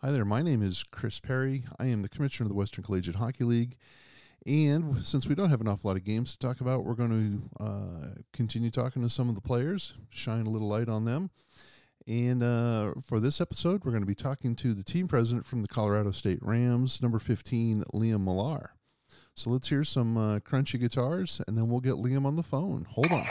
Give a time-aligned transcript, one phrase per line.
[0.00, 0.24] Hi there.
[0.24, 1.64] My name is Chris Perry.
[1.76, 3.76] I am the commissioner of the Western Collegiate Hockey League.
[4.46, 7.50] And since we don't have an awful lot of games to talk about, we're going
[7.58, 11.30] to uh, continue talking to some of the players, shine a little light on them.
[12.06, 15.62] And uh, for this episode, we're going to be talking to the team president from
[15.62, 18.74] the Colorado State Rams, number 15, Liam Millar.
[19.34, 22.86] So let's hear some uh, crunchy guitars, and then we'll get Liam on the phone.
[22.88, 23.26] Hold on.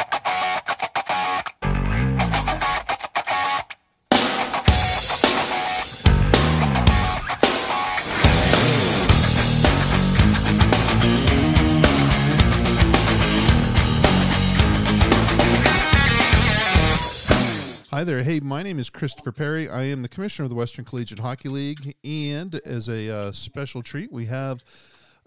[17.98, 18.22] Hi there.
[18.22, 19.68] Hey, my name is Christopher Perry.
[19.68, 21.96] I am the commissioner of the Western Collegiate Hockey League.
[22.04, 24.64] And as a uh, special treat, we have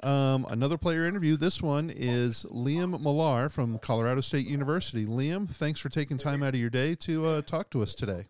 [0.05, 1.37] um, another player interview.
[1.37, 5.05] This one is Liam Millar from Colorado State University.
[5.05, 8.29] Liam, thanks for taking time out of your day to uh, talk to us today.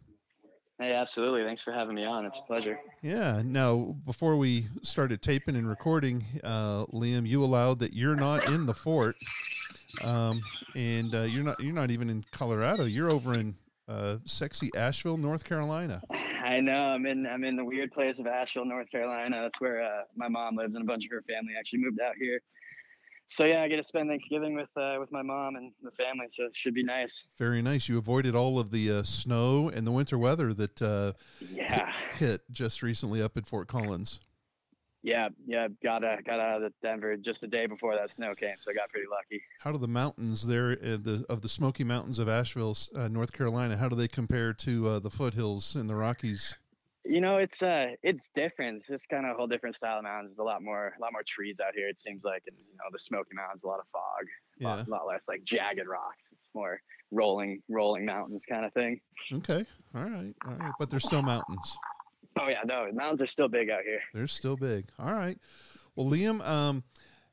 [0.78, 1.44] Hey, absolutely.
[1.44, 2.24] Thanks for having me on.
[2.24, 2.80] It's a pleasure.
[3.02, 3.42] Yeah.
[3.44, 8.64] Now, before we started taping and recording, uh, Liam, you allowed that you're not in
[8.64, 9.16] the fort,
[10.02, 10.40] um,
[10.74, 12.84] and uh, you're not you're not even in Colorado.
[12.84, 13.54] You're over in
[13.90, 16.00] uh, sexy Asheville, North Carolina.
[16.44, 16.72] I know.
[16.72, 17.26] I'm in.
[17.26, 19.40] I'm in the weird place of Asheville, North Carolina.
[19.42, 22.14] That's where uh, my mom lives, and a bunch of her family actually moved out
[22.18, 22.40] here.
[23.26, 26.26] So yeah, I get to spend Thanksgiving with uh, with my mom and the family.
[26.32, 27.24] So it should be nice.
[27.38, 27.88] Very nice.
[27.88, 32.18] You avoided all of the uh, snow and the winter weather that uh, yeah hit,
[32.18, 34.20] hit just recently up at Fort Collins.
[35.02, 38.56] Yeah, yeah, got uh, got out of Denver just the day before that snow came,
[38.58, 39.42] so I got pretty lucky.
[39.60, 43.32] How do the mountains there, uh, the of the Smoky Mountains of Asheville, uh, North
[43.32, 46.58] Carolina, how do they compare to uh, the foothills in the Rockies?
[47.06, 48.78] You know, it's uh, it's different.
[48.78, 50.32] It's just kind of a whole different style of mountains.
[50.36, 51.88] There's a lot more, a lot more trees out here.
[51.88, 54.26] It seems like, and you know, the Smoky Mountains, a lot of fog,
[54.60, 56.28] a lot, a lot less like jagged rocks.
[56.30, 56.78] It's more
[57.10, 59.00] rolling, rolling mountains kind of thing.
[59.32, 61.78] Okay, all right, all right, but they're still mountains.
[62.40, 64.00] Oh yeah, no, the mountains are still big out here.
[64.14, 64.86] They're still big.
[64.98, 65.38] All right.
[65.94, 66.84] Well, Liam, um,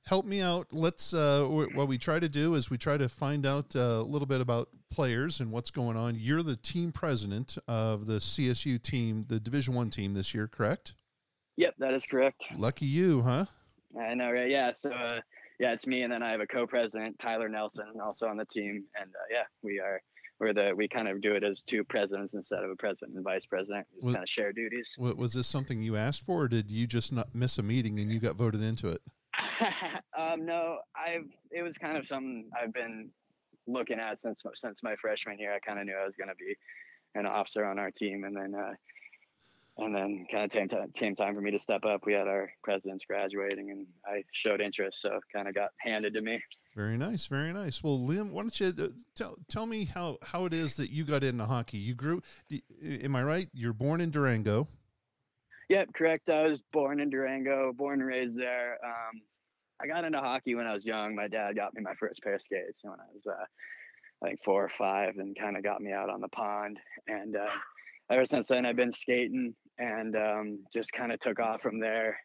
[0.05, 0.67] help me out.
[0.71, 1.13] Let's.
[1.13, 4.25] Uh, what we try to do is we try to find out uh, a little
[4.25, 6.15] bit about players and what's going on.
[6.17, 10.95] You're the team president of the CSU team, the Division One team this year, correct?
[11.55, 12.43] Yep, that is correct.
[12.57, 13.45] Lucky you, huh?
[13.99, 14.49] I know, right?
[14.49, 14.73] Yeah.
[14.73, 15.21] So, uh,
[15.59, 18.83] yeah, it's me, and then I have a co-president, Tyler Nelson, also on the team,
[18.99, 20.01] and uh, yeah, we are
[20.39, 23.23] we're the we kind of do it as two presidents instead of a president and
[23.23, 23.87] vice president.
[23.95, 24.95] Just was, kind of share duties.
[24.97, 28.11] Was this something you asked for, or did you just not miss a meeting and
[28.11, 29.01] you got voted into it?
[30.17, 33.09] um, no, I've it was kind of something I've been
[33.67, 35.53] looking at since since my freshman year.
[35.53, 36.55] I kind of knew I was going to be
[37.15, 38.73] an officer on our team, and then uh,
[39.79, 42.05] and then kind of came, time, came time for me to step up.
[42.05, 46.21] We had our presidents graduating, and I showed interest, so kind of got handed to
[46.21, 46.41] me.
[46.75, 47.83] Very nice, very nice.
[47.83, 51.03] Well, Liam, why don't you uh, tell tell me how how it is that you
[51.03, 51.77] got into hockey?
[51.77, 52.21] You grew,
[52.83, 53.49] am I right?
[53.53, 54.67] You're born in Durango.
[55.69, 56.29] Yep, correct.
[56.29, 58.77] I was born in Durango, born and raised there.
[58.83, 59.21] Um,
[59.81, 61.13] I got into hockey when I was young.
[61.13, 63.45] My dad got me my first pair of skates when I was, uh,
[64.23, 66.79] I think, four or five, and kind of got me out on the pond.
[67.07, 67.49] And uh,
[68.09, 72.17] ever since then, I've been skating and um, just kind of took off from there.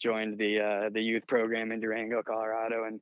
[0.00, 3.00] Joined the uh, the youth program in Durango, Colorado, and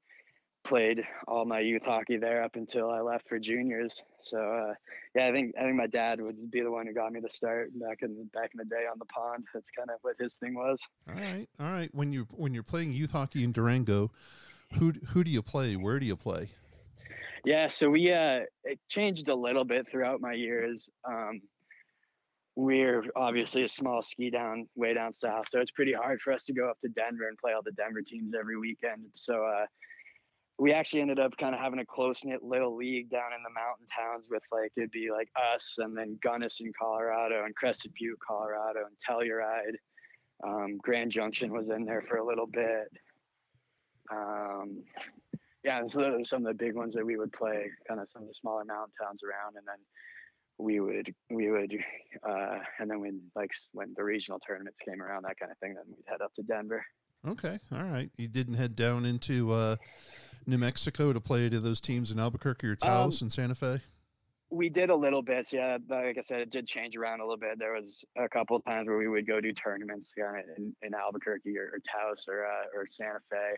[0.66, 4.02] played all my youth hockey there up until I left for juniors.
[4.20, 4.74] So uh,
[5.14, 7.30] yeah, I think I think my dad would be the one who got me to
[7.30, 9.44] start back in back in the day on the pond.
[9.54, 10.80] That's kind of what his thing was.
[11.08, 11.90] All right, all right.
[11.94, 14.10] When you when you're playing youth hockey in Durango,
[14.78, 15.76] who who do you play?
[15.76, 16.50] Where do you play?
[17.44, 20.90] Yeah, so we uh, it changed a little bit throughout my years.
[21.08, 21.40] Um,
[22.56, 26.44] we're obviously a small ski down way down south, so it's pretty hard for us
[26.44, 29.02] to go up to Denver and play all the Denver teams every weekend.
[29.14, 29.66] So uh,
[30.58, 33.50] we actually ended up kind of having a close knit little league down in the
[33.50, 38.18] mountain towns with like it'd be like us and then Gunnison, Colorado, and Crested Butte,
[38.26, 39.76] Colorado, and Telluride.
[40.46, 42.90] Um, Grand Junction was in there for a little bit.
[44.10, 44.82] Um,
[45.62, 48.08] yeah, so those are some of the big ones that we would play, kind of
[48.08, 49.78] some of the smaller mountain towns around, and then
[50.58, 51.72] we would we would
[52.28, 55.74] uh, and then when like when the regional tournaments came around that kind of thing
[55.74, 56.84] then we'd head up to denver.
[57.26, 58.10] Okay all right.
[58.16, 59.76] You didn't head down into uh,
[60.47, 63.78] new mexico to play to those teams in albuquerque or taos um, and santa fe?
[64.48, 67.36] we did a little bit yeah like i said it did change around a little
[67.36, 67.59] bit.
[67.59, 70.94] There was a couple of times where we would go do tournaments of in, in
[70.94, 73.56] albuquerque or, or taos or, uh, or santa fe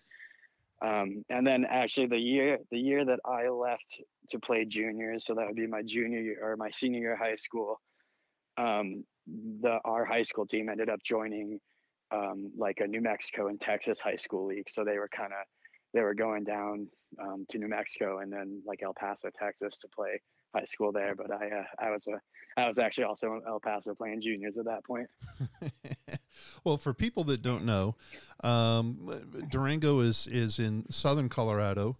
[0.85, 5.35] um, and then actually the year the year that I left to play juniors, so
[5.35, 7.81] that would be my junior year or my senior year of high school.
[8.57, 9.05] Um,
[9.61, 11.61] the our high school team ended up joining
[12.13, 14.71] um, like a New Mexico and Texas high school league.
[14.71, 15.47] So they were kind of
[15.95, 16.87] they were going down
[17.21, 20.21] um, to New Mexico and then like El Paso, Texas, to play
[20.55, 21.15] high school there.
[21.17, 22.21] But I uh, I was a
[22.61, 25.09] I was actually also in El Paso playing juniors at that point.
[26.65, 27.97] Well, for people that don't know,
[28.43, 31.97] um, Durango is is in southern Colorado.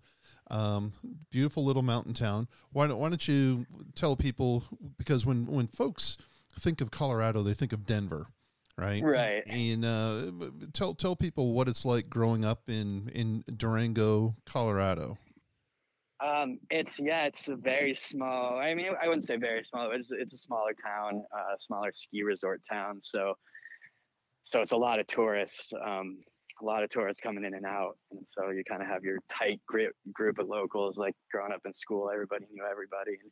[0.51, 0.93] Um,
[1.31, 2.49] beautiful little mountain town.
[2.73, 4.65] Why don't Why don't you tell people
[4.97, 6.17] because when when folks
[6.59, 8.27] think of Colorado, they think of Denver,
[8.77, 9.03] right?
[9.03, 9.43] Right.
[9.47, 10.31] And uh,
[10.73, 15.19] tell tell people what it's like growing up in in Durango, Colorado.
[16.21, 18.59] Um, it's yeah, it's a very small.
[18.59, 19.91] I mean, I wouldn't say very small.
[19.93, 23.01] It's it's a smaller town, uh, smaller ski resort town.
[23.01, 23.35] So,
[24.45, 25.73] so it's a lot of tourists.
[25.85, 26.19] Um,
[26.61, 29.19] a lot of tourists coming in and out, and so you kind of have your
[29.31, 30.97] tight group group of locals.
[30.97, 33.31] Like growing up in school, everybody knew everybody, and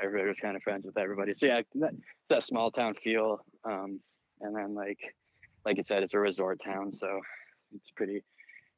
[0.00, 1.34] everybody was kind of friends with everybody.
[1.34, 1.92] So yeah, that,
[2.30, 3.44] that small town feel.
[3.64, 4.00] Um,
[4.40, 4.98] and then like
[5.64, 7.20] like I said, it's a resort town, so
[7.74, 8.22] it's pretty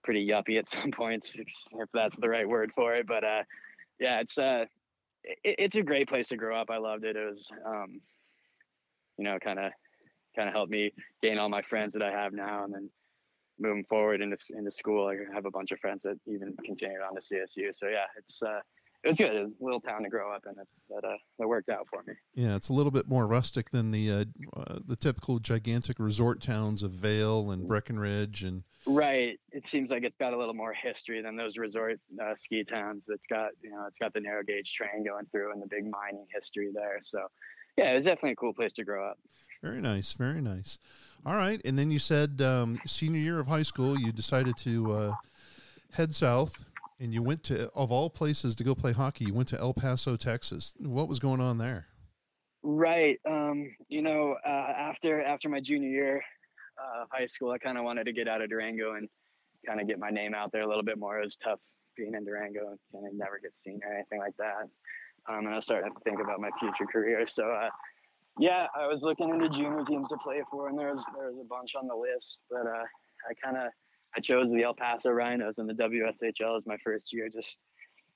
[0.04, 3.06] pretty yuppie at some points, if that's the right word for it.
[3.06, 3.42] But uh,
[3.98, 4.64] yeah, it's uh,
[5.24, 6.70] it, it's a great place to grow up.
[6.70, 7.16] I loved it.
[7.16, 8.00] It was, um,
[9.18, 9.72] you know, kind of
[10.36, 10.92] kind of helped me
[11.22, 12.90] gain all my friends that I have now, and then
[13.58, 17.14] moving forward into into school, I have a bunch of friends that even continued on
[17.14, 17.74] to CSU.
[17.74, 18.60] So yeah, it's uh,
[19.04, 19.34] it was good.
[19.34, 20.54] It was a little town to grow up in.
[20.56, 22.14] That that, uh, that worked out for me.
[22.34, 24.24] Yeah, it's a little bit more rustic than the uh,
[24.56, 28.62] uh, the typical gigantic resort towns of Vail and Breckenridge and.
[28.88, 29.40] Right.
[29.50, 33.06] It seems like it's got a little more history than those resort uh, ski towns.
[33.08, 35.84] It's got you know it's got the narrow gauge train going through and the big
[35.90, 36.98] mining history there.
[37.02, 37.18] So
[37.76, 39.18] yeah, it was definitely a cool place to grow up.
[39.62, 40.12] Very nice.
[40.12, 40.78] Very nice.
[41.24, 44.92] All right, and then you said um, senior year of high school, you decided to
[44.92, 45.14] uh,
[45.92, 46.64] head south
[47.00, 49.74] and you went to of all places to go play hockey you went to el
[49.74, 51.86] paso texas what was going on there
[52.62, 56.22] right um, you know uh, after after my junior year
[56.78, 59.08] uh, of high school i kind of wanted to get out of durango and
[59.66, 61.60] kind of get my name out there a little bit more it was tough
[61.96, 64.68] being in durango and kind of never get seen or anything like that
[65.28, 67.68] um, and i starting to think about my future career so uh,
[68.38, 71.38] yeah i was looking into junior teams to play for and there was there was
[71.40, 72.84] a bunch on the list but uh,
[73.28, 73.70] i kind of
[74.16, 77.28] I chose the El Paso Rhinos in the WSHL as my first year.
[77.28, 77.62] Just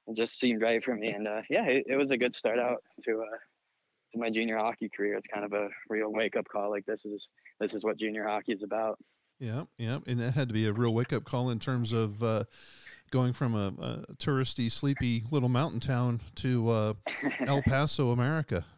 [0.07, 2.59] it just seemed right for me, and uh, yeah, it, it, was a good start
[2.59, 3.37] out to uh,
[4.13, 5.15] to my junior hockey career.
[5.15, 6.71] It's kind of a real wake up call.
[6.71, 7.29] Like this is
[7.61, 8.99] this is what junior hockey is about.
[9.39, 12.23] Yeah, yeah, and that had to be a real wake up call in terms of
[12.23, 12.45] uh,
[13.11, 16.95] going from a, a, touristy, sleepy little mountain town to uh,
[17.47, 18.65] El Paso, America.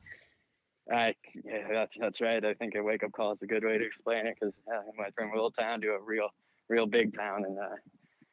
[0.92, 1.14] I
[1.44, 2.44] yeah, that's that's right.
[2.44, 4.80] I think a wake up call is a good way to explain it because I
[4.98, 6.28] went from a little town to a real
[6.68, 7.44] real big town.
[7.44, 7.76] And uh,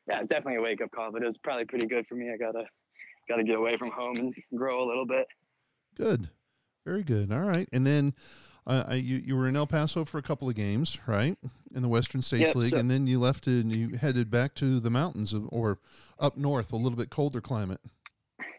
[0.07, 2.31] yeah, it's definitely a wake up call, but it was probably pretty good for me.
[2.34, 2.66] I gotta
[3.28, 5.28] gotta get away from home and grow a little bit.
[5.96, 6.30] Good,
[6.86, 7.31] very good.
[7.31, 8.13] All right, and then.
[8.68, 11.36] Uh, you you were in El Paso for a couple of games, right,
[11.74, 14.56] in the Western States yep, League, so, and then you left and you headed back
[14.56, 15.80] to the mountains of, or
[16.19, 17.81] up north, a little bit colder climate.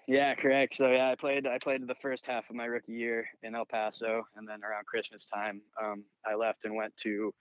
[0.07, 0.75] Yeah, correct.
[0.75, 3.65] So yeah, I played I played the first half of my rookie year in El
[3.65, 7.33] Paso, and then around Christmas time, um, I left and went to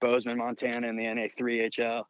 [0.00, 2.04] Bozeman, Montana in the NA3HL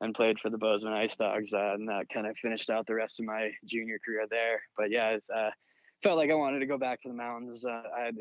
[0.00, 1.52] and played for the Bozeman Ice Dogs.
[1.52, 4.62] Uh, and that kind of finished out the rest of my junior career there.
[4.76, 5.50] But yeah, it uh,
[6.02, 7.64] felt like I wanted to go back to the mountains.
[7.64, 8.16] Uh, I had,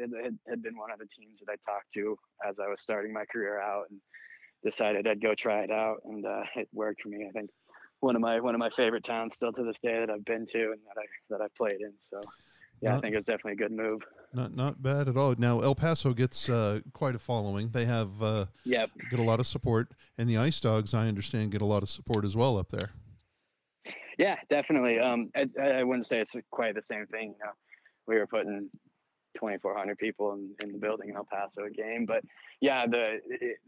[0.47, 2.17] had been one of the teams that I talked to
[2.47, 3.99] as I was starting my career out and
[4.63, 5.97] decided I'd go try it out.
[6.05, 7.25] And uh, it worked for me.
[7.27, 7.49] I think
[7.99, 10.45] one of my one of my favorite towns still to this day that I've been
[10.47, 11.93] to and that I that I've played in.
[12.09, 12.21] So
[12.81, 14.01] yeah, not, I think it was definitely a good move.
[14.33, 15.35] Not not bad at all.
[15.37, 17.69] Now El Paso gets uh, quite a following.
[17.69, 18.89] They have uh, yep.
[19.09, 21.89] get a lot of support, and the Ice Dogs, I understand, get a lot of
[21.89, 22.91] support as well up there.
[24.17, 24.99] Yeah, definitely.
[24.99, 27.35] Um, I, I wouldn't say it's quite the same thing.
[27.39, 27.51] You know,
[28.05, 28.69] we were putting
[29.39, 32.23] 2,400 people in, in the building in El Paso a game, but
[32.61, 33.19] yeah, the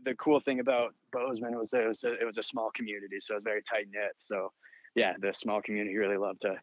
[0.04, 3.36] the cool thing about Bozeman was it was a, it was a small community, so
[3.36, 4.14] it was very tight knit.
[4.18, 4.52] So
[4.96, 6.56] yeah, the small community really loved to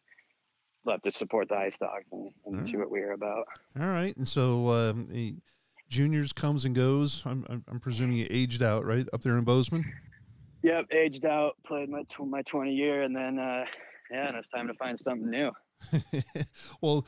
[0.85, 3.45] love to support the Ice Dogs and, and see what we're about.
[3.79, 5.41] All right, and so um,
[5.89, 7.23] juniors comes and goes.
[7.25, 9.83] I'm, I'm, I'm presuming you aged out right up there in Bozeman.
[10.63, 11.55] Yep, aged out.
[11.65, 13.65] Played my my 20 year, and then uh,
[14.11, 15.51] yeah, and it's time to find something new.
[16.81, 17.05] well,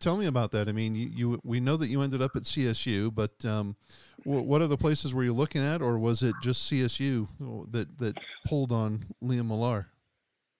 [0.00, 0.68] tell me about that.
[0.68, 3.76] I mean, you, you, we know that you ended up at CSU, but um,
[4.24, 7.28] w- what other places were you looking at, or was it just CSU
[7.72, 9.88] that that pulled on Liam Millar?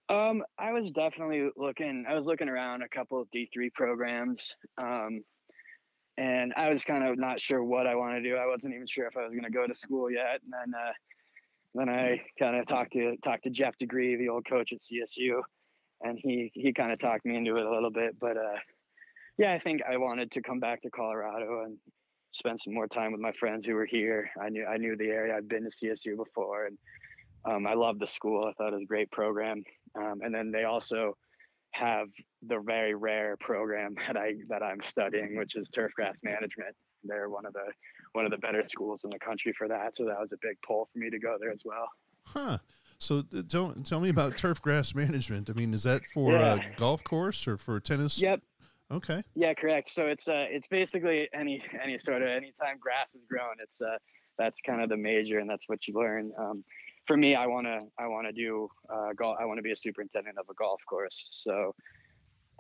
[0.09, 2.05] Um, I was definitely looking.
[2.09, 5.23] I was looking around a couple of D three programs, um,
[6.19, 8.37] and I was kind of not sure what I wanted to do.
[8.37, 10.41] I wasn't even sure if I was going to go to school yet.
[10.45, 10.93] And then, uh,
[11.75, 15.41] then I kind of talked to talked to Jeff Degree, the old coach at CSU,
[16.03, 18.19] and he he kind of talked me into it a little bit.
[18.19, 18.59] But uh,
[19.39, 21.79] yeah, I think I wanted to come back to Colorado and
[22.33, 24.31] spend some more time with my friends who were here.
[24.41, 25.37] I knew I knew the area.
[25.37, 26.79] I'd been to CSU before, and
[27.45, 28.45] um, I loved the school.
[28.45, 29.63] I thought it was a great program.
[29.97, 31.17] Um, and then they also
[31.73, 32.09] have
[32.47, 36.75] the very rare program that I that I'm studying, which is turfgrass management.
[37.05, 37.73] They're one of the
[38.13, 39.97] one of the better schools in the country for that.
[39.97, 41.89] So that was a big pull for me to go there as well.
[42.27, 42.59] Huh.
[43.03, 45.51] So don't tell me about turf grass management.
[45.51, 46.55] I mean, is that for Yeah.
[46.55, 48.21] a golf course or for tennis?
[48.21, 48.41] Yep.
[48.93, 49.25] Okay.
[49.35, 49.89] Yeah, correct.
[49.89, 53.99] So it's uh it's basically any any sort of anytime grass is grown, it's uh
[54.39, 56.31] that's kind of the major and that's what you learn.
[56.39, 56.65] Um,
[57.07, 59.37] for me, I wanna I wanna do uh golf.
[59.41, 61.29] I want to be a superintendent of a golf course.
[61.33, 61.75] So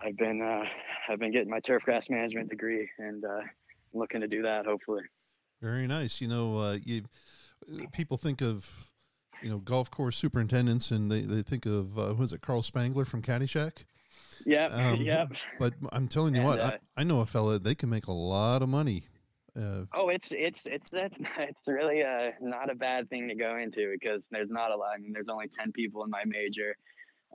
[0.00, 0.64] I've been uh
[1.08, 3.42] I've been getting my turf grass management degree and uh,
[3.94, 5.02] looking to do that hopefully.
[5.60, 6.20] Very nice.
[6.20, 7.04] You know, uh, you
[7.92, 8.88] people think of
[9.42, 12.62] you know golf course superintendents, and they, they think of uh, who is it, Carl
[12.62, 13.84] Spackler from Caddyshack.
[14.46, 14.72] Yep.
[14.72, 15.32] Um, yep.
[15.58, 18.06] But I'm telling you And, what, uh, I, I know a fella they can make
[18.06, 19.04] a lot of money.
[19.56, 23.56] Uh, Oh, it's it's it's that it's really uh not a bad thing to go
[23.56, 24.92] into because there's not a lot.
[24.94, 26.76] I mean, there's only ten people in my major.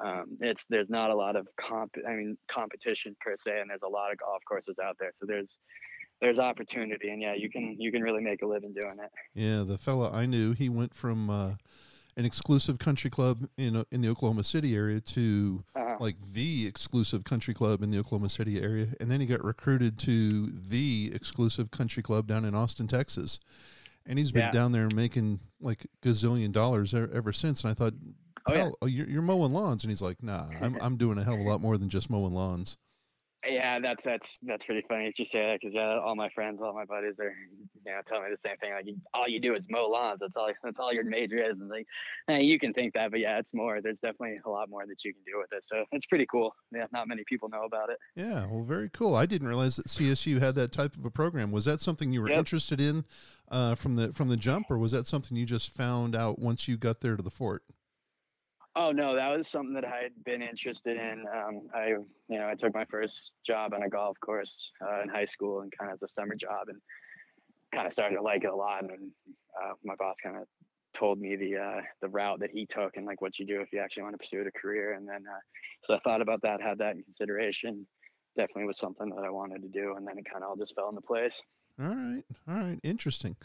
[0.03, 1.95] Um, it's there's not a lot of comp.
[2.07, 5.11] I mean, competition per se, and there's a lot of golf courses out there.
[5.15, 5.57] So there's
[6.21, 9.11] there's opportunity, and yeah, you can you can really make a living doing it.
[9.33, 11.51] yeah, the fella I knew, he went from uh,
[12.17, 16.67] an exclusive country club in uh, in the Oklahoma City area to Uh, like the
[16.67, 21.11] exclusive country club in the Oklahoma City area, and then he got recruited to the
[21.13, 23.39] exclusive country club down in Austin, Texas,
[24.05, 24.51] and he's been Yeah.
[24.51, 27.63] down there making like gazillion dollars ever, ever since.
[27.63, 27.93] And I thought,
[28.49, 28.69] Oh, yeah.
[28.81, 31.39] Oh, you're, you're mowing lawns, and he's like, Nah, I'm I'm doing a hell of
[31.39, 32.77] a lot more than just mowing lawns.
[33.49, 36.61] Yeah, that's that's that's pretty funny that you say that because yeah, all my friends,
[36.61, 37.33] all my buddies are
[37.85, 38.73] you know telling me the same thing.
[38.73, 40.19] Like all you do is mow lawns.
[40.19, 40.49] That's all.
[40.63, 41.59] That's all your major is.
[41.59, 41.87] And like,
[42.27, 43.81] eh, you can think that, but yeah, it's more.
[43.81, 45.63] There's definitely a lot more that you can do with it.
[45.65, 46.53] So it's pretty cool.
[46.73, 47.97] Yeah, not many people know about it.
[48.15, 49.15] Yeah, well, very cool.
[49.15, 51.51] I didn't realize that CSU had that type of a program.
[51.51, 52.39] Was that something you were Yep.
[52.39, 53.05] interested in
[53.49, 56.67] uh, from the from the jump, or was that something you just found out once
[56.67, 57.63] you got there to the fort?
[58.79, 61.25] Oh no, that was something that I had been interested in.
[61.35, 61.87] Um, I,
[62.29, 65.61] you know, I took my first job on a golf course uh, in high school
[65.61, 66.79] and kind of as a summer job, and
[67.73, 68.83] kind of started to like it a lot.
[68.83, 69.09] And
[69.59, 70.43] uh, my boss kind of
[70.93, 73.73] told me the uh, the route that he took and like what you do if
[73.73, 74.93] you actually want to pursue a career.
[74.93, 75.39] And then, uh,
[75.85, 77.87] so I thought about that, had that in consideration.
[78.35, 80.75] Definitely was something that I wanted to do, and then it kind of all just
[80.75, 81.41] fell into place.
[81.79, 83.37] All right, all right, interesting.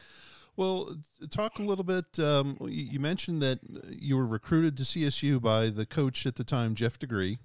[0.56, 0.96] Well,
[1.30, 2.18] talk a little bit.
[2.18, 6.74] Um, you mentioned that you were recruited to CSU by the coach at the time,
[6.74, 7.38] Jeff Degree.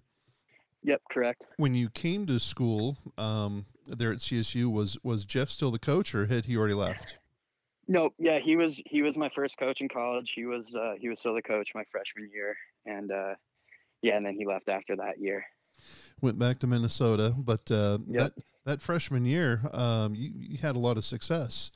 [0.84, 1.44] Yep, correct.
[1.58, 6.14] When you came to school um, there at CSU, was was Jeff still the coach,
[6.14, 7.18] or had he already left?
[7.88, 10.32] No, Yeah, he was he was my first coach in college.
[10.36, 13.36] He was uh, he was still the coach my freshman year, and uh,
[14.02, 15.46] yeah, and then he left after that year.
[16.22, 18.18] Went back to Minnesota, but uh, Yep.
[18.20, 18.34] that
[18.66, 21.72] that freshman year, um, you, you had a lot of success.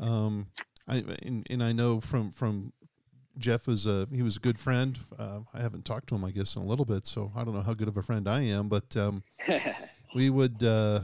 [0.00, 0.48] Um,
[0.86, 2.72] I and, and I know from from
[3.38, 4.98] Jeff was a he was a good friend.
[5.18, 7.54] Uh, I haven't talked to him, I guess, in a little bit, so I don't
[7.54, 9.22] know how good of a friend I am, but um,
[10.14, 10.62] we would.
[10.62, 11.00] Uh,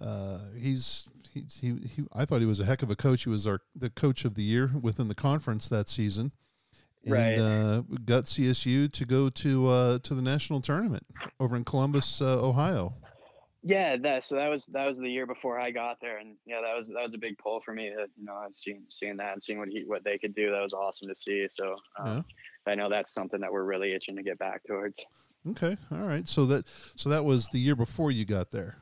[0.00, 2.04] uh, he's he's he, he.
[2.12, 3.24] I thought he was a heck of a coach.
[3.24, 6.32] He was our the coach of the year within the conference that season.
[7.04, 7.38] And, Right.
[7.38, 11.06] Uh, got CSU to go to uh, to the national tournament
[11.40, 12.94] over in Columbus, uh, Ohio.
[13.62, 16.60] Yeah, that so that was that was the year before I got there, and yeah,
[16.62, 17.90] that was that was a big pull for me.
[17.94, 20.50] That you know, seeing seeing that and seeing what he what they could do.
[20.50, 21.46] That was awesome to see.
[21.48, 22.24] So um,
[22.66, 25.04] I know that's something that we're really itching to get back towards.
[25.50, 26.28] Okay, all right.
[26.28, 28.76] So that so that was the year before you got there.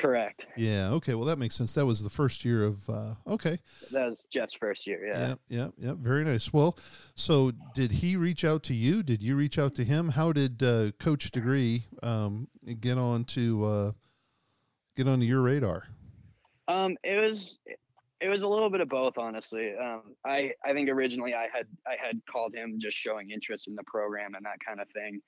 [0.00, 0.46] Correct.
[0.56, 0.90] Yeah.
[0.92, 1.14] Okay.
[1.14, 1.74] Well, that makes sense.
[1.74, 2.88] That was the first year of.
[2.88, 3.58] Uh, okay.
[3.90, 5.06] That was Jeff's first year.
[5.06, 5.28] Yeah.
[5.28, 5.38] Yep.
[5.48, 5.72] Yep.
[5.78, 5.96] Yep.
[5.96, 6.52] Very nice.
[6.52, 6.78] Well,
[7.14, 9.02] so did he reach out to you?
[9.02, 10.08] Did you reach out to him?
[10.08, 12.48] How did uh, Coach Degree um,
[12.80, 13.92] get on to uh,
[15.02, 15.84] get onto your radar?
[16.68, 17.58] Um, it was
[18.20, 19.72] it was a little bit of both, honestly.
[19.80, 23.74] Um, I I think originally I had I had called him just showing interest in
[23.74, 25.20] the program and that kind of thing,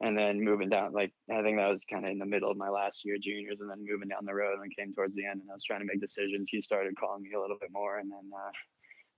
[0.00, 2.56] and then moving down like I think that was kind of in the middle of
[2.56, 5.40] my last year juniors, and then moving down the road and came towards the end,
[5.40, 6.48] and I was trying to make decisions.
[6.50, 8.50] He started calling me a little bit more, and then uh,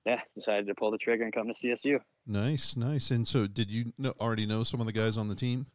[0.06, 1.98] yeah, decided to pull the trigger and come to CSU.
[2.26, 2.76] Nice.
[2.76, 3.10] Nice.
[3.10, 5.66] And so, did you know, already know some of the guys on the team?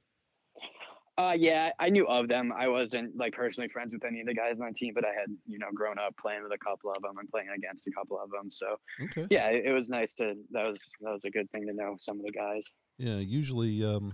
[1.20, 2.54] Uh, yeah, I knew of them.
[2.58, 5.10] I wasn't like personally friends with any of the guys on the team, but I
[5.10, 7.92] had, you know, grown up playing with a couple of them and playing against a
[7.92, 8.50] couple of them.
[8.50, 9.28] So Okay.
[9.30, 10.36] yeah, it, it was nice to.
[10.52, 12.72] That was that was a good thing to know some of the guys.
[12.98, 13.18] Yeah.
[13.18, 14.14] Usually, um,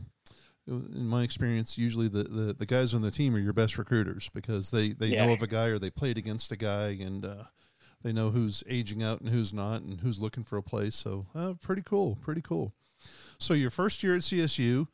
[0.68, 4.30] in my experience, usually the, the, the guys on the team are your best recruiters
[4.34, 7.44] because they, they know of a guy or they played against a guy and uh,
[8.02, 10.96] they know who's aging out and who's not and who's looking for a place.
[10.96, 12.16] So uh, pretty cool.
[12.20, 12.74] Pretty cool.
[13.38, 14.88] So your first year at CSU,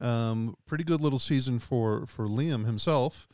[0.00, 3.26] um, pretty good little season for, for Liam himself.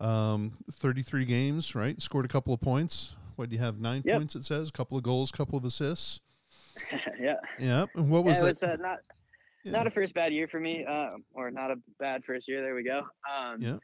[0.00, 2.00] Um, 33 games, right?
[2.02, 3.16] Scored a couple of points.
[3.36, 3.78] What do you have?
[3.80, 4.16] Nine Yep.
[4.18, 4.68] points, it says.
[4.68, 6.20] A couple of goals, couple of assists.
[7.20, 7.86] yeah, Yeah.
[7.94, 8.68] And what was yeah, it that?
[8.70, 8.98] was uh, not
[9.64, 9.72] Yeah.
[9.72, 12.62] not a first bad year for me, uh, or not a bad first year.
[12.62, 13.02] There we go.
[13.32, 13.76] Um, Yeah.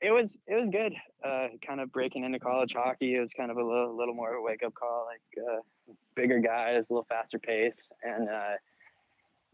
[0.00, 0.94] it was it was good.
[1.24, 3.16] Uh, kind of breaking into college hockey.
[3.16, 5.06] It was kind of a little, little more of a wake up call.
[5.06, 8.52] Like uh, bigger guys, a little faster pace, and uh,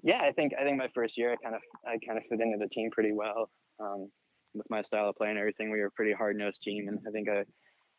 [0.07, 2.41] yeah, I think I think my first year I kind of I kind of fit
[2.41, 3.51] into the team pretty well.
[3.81, 4.11] Um,
[4.55, 7.01] with my style of play and everything, we were a pretty hard nosed team, and
[7.07, 7.41] I think I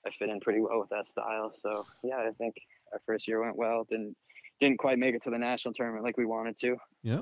[0.05, 1.51] I fit in pretty well with that style.
[1.53, 2.55] So yeah, I think
[2.93, 3.85] our first year went well.
[3.89, 4.15] Didn't
[4.61, 6.77] didn't quite make it to the national tournament like we wanted to.
[7.03, 7.21] Yeah,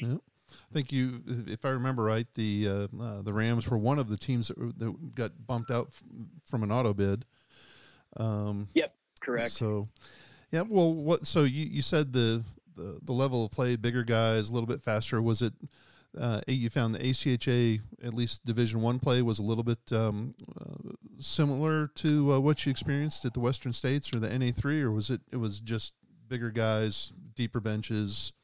[0.00, 0.16] yeah.
[0.50, 4.08] I think you, if I remember right, the uh, uh, the Rams were one of
[4.08, 6.02] the teams that, that got bumped out f-
[6.44, 7.24] from an auto bid.
[8.16, 9.52] Um, yep, correct.
[9.52, 9.88] So,
[10.50, 10.62] yeah.
[10.62, 11.26] Well, what?
[11.26, 12.44] So you, you said the,
[12.76, 15.20] the the level of play, bigger guys, a little bit faster.
[15.20, 15.52] Was it?
[16.18, 20.34] Uh, you found the ACHA, at least Division One play, was a little bit um,
[20.60, 24.82] uh, similar to uh, what you experienced at the Western States or the NA three,
[24.82, 25.22] or was it?
[25.30, 25.94] It was just
[26.28, 28.34] bigger guys, deeper benches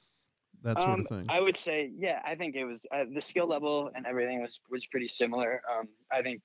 [0.62, 1.26] that sort um, of thing?
[1.28, 4.60] I would say, yeah, I think it was uh, the skill level and everything was
[4.70, 5.62] was pretty similar.
[5.70, 6.42] Um, I think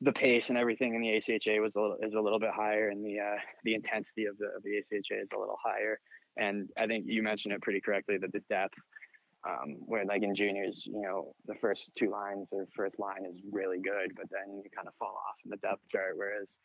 [0.00, 2.88] the pace and everything in the ACHA was a little, is a little bit higher,
[2.88, 5.98] and the uh, the intensity of the of the ACHA is a little higher.
[6.36, 8.78] And I think you mentioned it pretty correctly that the depth,
[9.46, 13.40] um, where like in juniors, you know, the first two lines or first line is
[13.50, 16.12] really good, but then you kind of fall off in the depth chart.
[16.16, 16.56] Whereas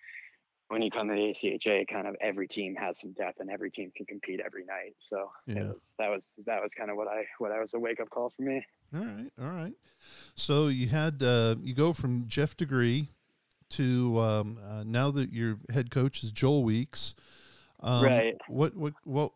[0.70, 3.72] when you come to the ACHA, kind of every team has some depth and every
[3.72, 4.96] team can compete every night.
[5.00, 5.64] So yeah.
[5.64, 8.10] was, that was that was kind of what I what I was a wake up
[8.10, 8.66] call for me.
[8.96, 9.74] All right, all right.
[10.36, 13.10] So you had uh, you go from Jeff Degree
[13.70, 17.16] to um, uh, now that your head coach is Joel Weeks.
[17.82, 18.36] Um, right.
[18.48, 19.32] What what what?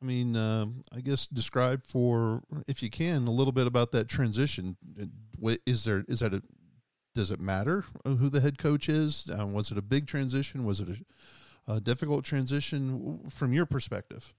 [0.00, 4.08] I mean, uh, I guess describe for if you can a little bit about that
[4.08, 4.76] transition.
[5.66, 6.42] Is there is that a
[7.14, 9.30] does it matter who the head coach is?
[9.32, 10.64] Um, was it a big transition?
[10.64, 10.88] Was it
[11.68, 14.34] a, a difficult transition from your perspective?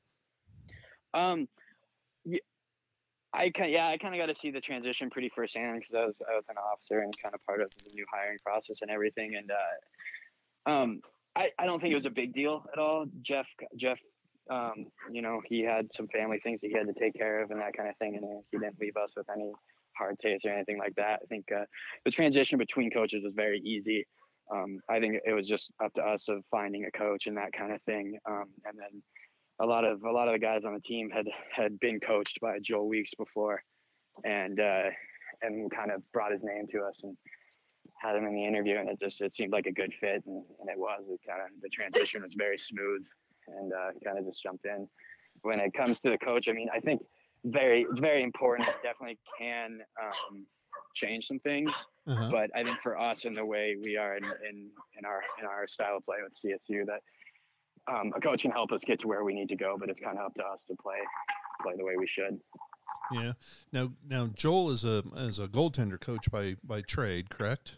[1.13, 1.47] Um,
[2.25, 2.39] yeah,
[3.33, 6.05] I kind yeah, I kind of got to see the transition pretty firsthand because I
[6.05, 8.91] was I was an officer and kind of part of the new hiring process and
[8.91, 9.35] everything.
[9.35, 11.01] And uh, um,
[11.35, 13.05] I I don't think it was a big deal at all.
[13.21, 13.99] Jeff Jeff,
[14.49, 17.51] um, you know, he had some family things that he had to take care of
[17.51, 19.51] and that kind of thing, and he didn't leave us with any
[19.97, 21.19] hard taste or anything like that.
[21.23, 21.65] I think uh,
[22.03, 24.05] the transition between coaches was very easy.
[24.53, 27.53] Um, I think it was just up to us of finding a coach and that
[27.53, 28.17] kind of thing.
[28.29, 29.01] Um, and then
[29.59, 32.39] a lot of a lot of the guys on the team had had been coached
[32.41, 33.61] by Joel Weeks before,
[34.23, 34.89] and uh,
[35.41, 37.17] and kind of brought his name to us and
[38.01, 40.43] had him in the interview, and it just it seemed like a good fit, and,
[40.59, 41.03] and it was.
[41.09, 43.03] It kind of the transition was very smooth,
[43.47, 44.87] and uh, kind of just jumped in.
[45.41, 47.01] When it comes to the coach, I mean, I think
[47.43, 48.67] very it's very important.
[48.67, 50.45] It definitely can um,
[50.95, 51.71] change some things.
[52.07, 52.29] Uh-huh.
[52.31, 55.45] But I think for us and the way we are in, in, in our in
[55.45, 57.01] our style of play with CSU, that
[57.93, 59.99] um, a coach can help us get to where we need to go, but it's
[59.99, 60.97] kind of up to us to play
[61.61, 62.39] play the way we should.
[63.11, 63.33] Yeah.
[63.71, 67.77] Now now Joel is a is a goaltender coach by by trade, correct?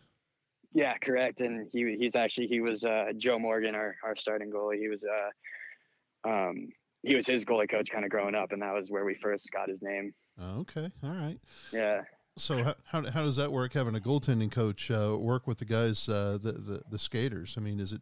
[0.73, 1.41] Yeah, correct.
[1.41, 4.79] And he he's actually he was uh, Joe Morgan, our our starting goalie.
[4.79, 6.69] He was uh um
[7.03, 9.49] he was his goalie coach kind of growing up, and that was where we first
[9.51, 10.13] got his name.
[10.41, 11.39] Okay, all right.
[11.71, 12.01] Yeah.
[12.37, 13.73] So how, how, how does that work?
[13.73, 17.55] Having a goaltending coach uh, work with the guys, uh, the, the the skaters.
[17.57, 18.01] I mean, is it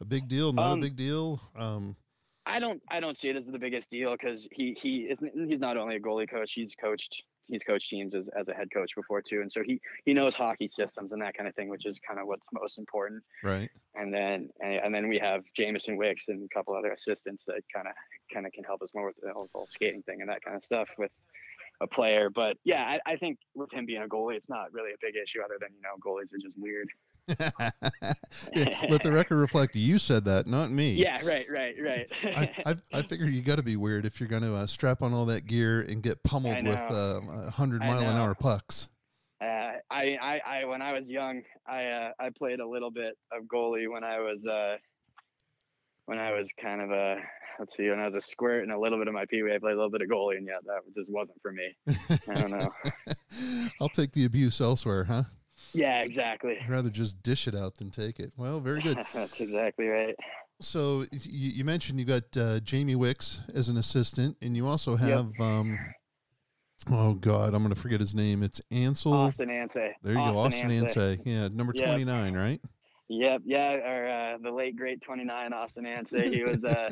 [0.00, 0.52] a big deal?
[0.52, 1.40] Not um, a big deal?
[1.56, 1.96] Um,
[2.46, 5.60] I don't I don't see it as the biggest deal because he he isn't he's
[5.60, 6.52] not only a goalie coach.
[6.52, 9.80] He's coached he's coached teams as, as a head coach before too, and so he
[10.04, 12.78] he knows hockey systems and that kind of thing, which is kind of what's most
[12.78, 13.22] important.
[13.44, 13.70] Right.
[13.94, 17.62] And then and, and then we have Jameson Wicks and a couple other assistants that
[17.72, 17.94] kind of
[18.32, 20.56] kind of can help us more with the whole, whole, skating thing and that kind
[20.56, 21.10] of stuff with
[21.80, 22.30] a player.
[22.30, 25.14] But yeah, I, I think with him being a goalie, it's not really a big
[25.16, 26.88] issue other than you know goalies are just weird.
[27.28, 30.92] Let the record reflect you said that, not me.
[30.92, 32.12] Yeah, right, right, right.
[32.24, 35.02] I, I, I figure you got to be weird if you're going to uh, strap
[35.02, 38.88] on all that gear and get pummeled with uh, 100 mile an hour pucks.
[39.40, 43.16] Uh, I, I, I, when I was young, I, uh, I played a little bit
[43.32, 44.76] of goalie when I was, uh,
[46.06, 47.16] when I was kind of a,
[47.58, 49.54] let's see, when I was a squirt and a little bit of my pee wee,
[49.54, 51.74] I played a little bit of goalie, and yeah, that just wasn't for me.
[52.28, 52.68] I don't know.
[53.80, 55.24] I'll take the abuse elsewhere, huh?
[55.74, 56.58] Yeah, exactly.
[56.62, 58.32] I'd rather just dish it out than take it.
[58.36, 58.98] Well, very good.
[59.14, 60.14] That's exactly right.
[60.60, 64.96] So you, you mentioned you got uh, Jamie Wicks as an assistant, and you also
[64.96, 65.32] have.
[65.38, 65.40] Yep.
[65.40, 65.78] Um,
[66.90, 68.42] oh God, I'm going to forget his name.
[68.42, 69.12] It's Ansel.
[69.14, 69.92] Austin Ansay.
[70.02, 71.20] There you Austin go, Austin Ansay.
[71.24, 71.86] Yeah, number yep.
[71.86, 72.60] 29, right?
[73.08, 73.42] Yep.
[73.44, 76.32] Yeah, or uh, the late great 29 Austin Ansay.
[76.32, 76.64] He was.
[76.64, 76.90] Uh,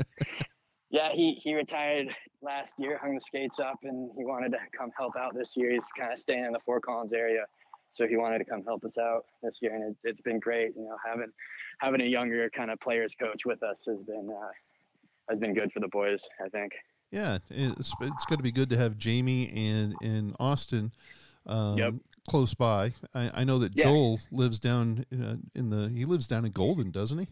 [0.91, 2.09] yeah, he he retired
[2.43, 5.71] last year, hung the skates up, and he wanted to come help out this year.
[5.71, 7.45] He's kind of staying in the Fort Collins area
[7.91, 10.73] so he wanted to come help us out this year, and it, has been great.
[10.77, 11.33] You know, having
[11.79, 14.51] having a younger kind of players coach with us has been uh,
[15.29, 16.27] has been good for the boys.
[16.45, 16.73] I think.
[17.11, 20.93] Yeah, it's it's going to be good to have Jamie and in Austin.
[21.47, 21.95] Um, yep.
[22.29, 22.93] close by.
[23.15, 23.85] I, I know that Yeah.
[23.85, 25.89] Joel lives down uh, in the.
[25.89, 27.27] He lives down in Golden, doesn't he?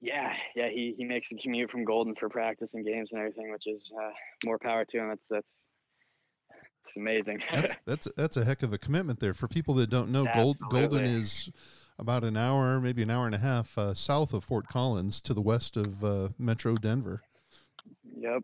[0.00, 3.50] Yeah, yeah, he, he makes a commute from Golden for practice and games and everything,
[3.50, 4.10] which is uh,
[4.44, 5.08] more power to him.
[5.08, 5.54] That's that's
[6.86, 7.42] it's amazing.
[7.52, 9.34] That's that's that's a heck of a commitment there.
[9.34, 11.50] For people that don't know, Gold, Golden is
[11.98, 15.34] about an hour, maybe an hour and a half uh, south of Fort Collins, to
[15.34, 17.22] the west of uh, Metro Denver.
[18.16, 18.42] yep.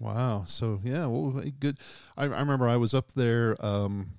[0.00, 0.44] Wow.
[0.46, 1.78] So yeah, well, good.
[2.16, 4.14] I, I remember I was up there, um,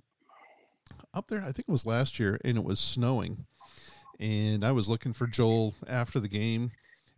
[1.13, 1.41] up there.
[1.41, 3.45] I think it was last year, and it was snowing,
[4.19, 6.71] and I was looking for Joel after the game,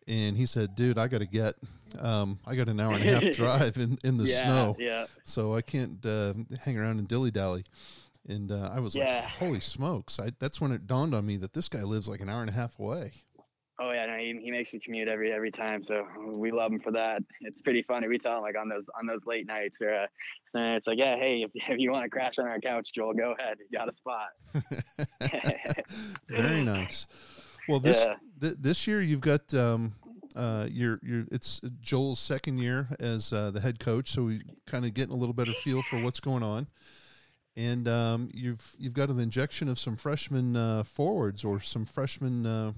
[0.07, 1.55] and he said, "Dude, I got to get,
[1.99, 5.05] um, I got an hour and a half drive in in the yeah, snow, Yeah.
[5.23, 7.65] so I can't uh, hang around and dilly dally."
[8.29, 11.53] And uh, I was like, "Holy smokes!" I, that's when it dawned on me that
[11.53, 13.11] this guy lives like an hour and a half away.
[13.79, 16.79] Oh yeah, no, he, he makes the commute every every time, so we love him
[16.79, 17.21] for that.
[17.41, 18.07] It's pretty funny.
[18.07, 20.07] We tell him like on those on those late nights, or uh,
[20.49, 23.13] so it's like, yeah, hey, if, if you want to crash on our couch, Joel,
[23.13, 23.57] go ahead.
[23.59, 24.29] You got a spot.
[26.27, 27.05] Very nice.
[27.67, 28.15] Well, this Yeah.
[28.41, 29.93] th- this year you've got um,
[30.35, 34.85] uh, your your it's Joel's second year as uh, the head coach, so we kind
[34.85, 36.67] of getting a little better feel for what's going on.
[37.55, 42.45] And um, you've you've got an injection of some freshman uh, forwards or some freshman,
[42.45, 42.71] uh,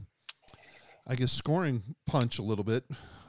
[1.06, 2.86] I guess, scoring punch a little bit.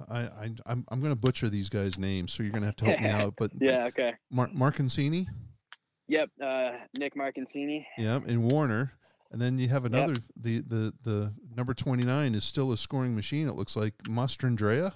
[0.08, 2.76] I, I I'm I'm going to butcher these guys' names, so you're going to have
[2.76, 3.34] to help me out.
[3.36, 3.86] But yeah.
[3.86, 4.12] Okay.
[4.30, 5.26] Mar- Marcancini,
[6.06, 6.30] Yep.
[6.40, 7.84] Uh, Nick Marcancini.
[7.98, 8.92] Yep, and Warner,
[9.30, 10.16] and then you have another.
[10.36, 13.48] The the the number twenty nine is still a scoring machine.
[13.48, 14.92] It looks like Mastrandrea.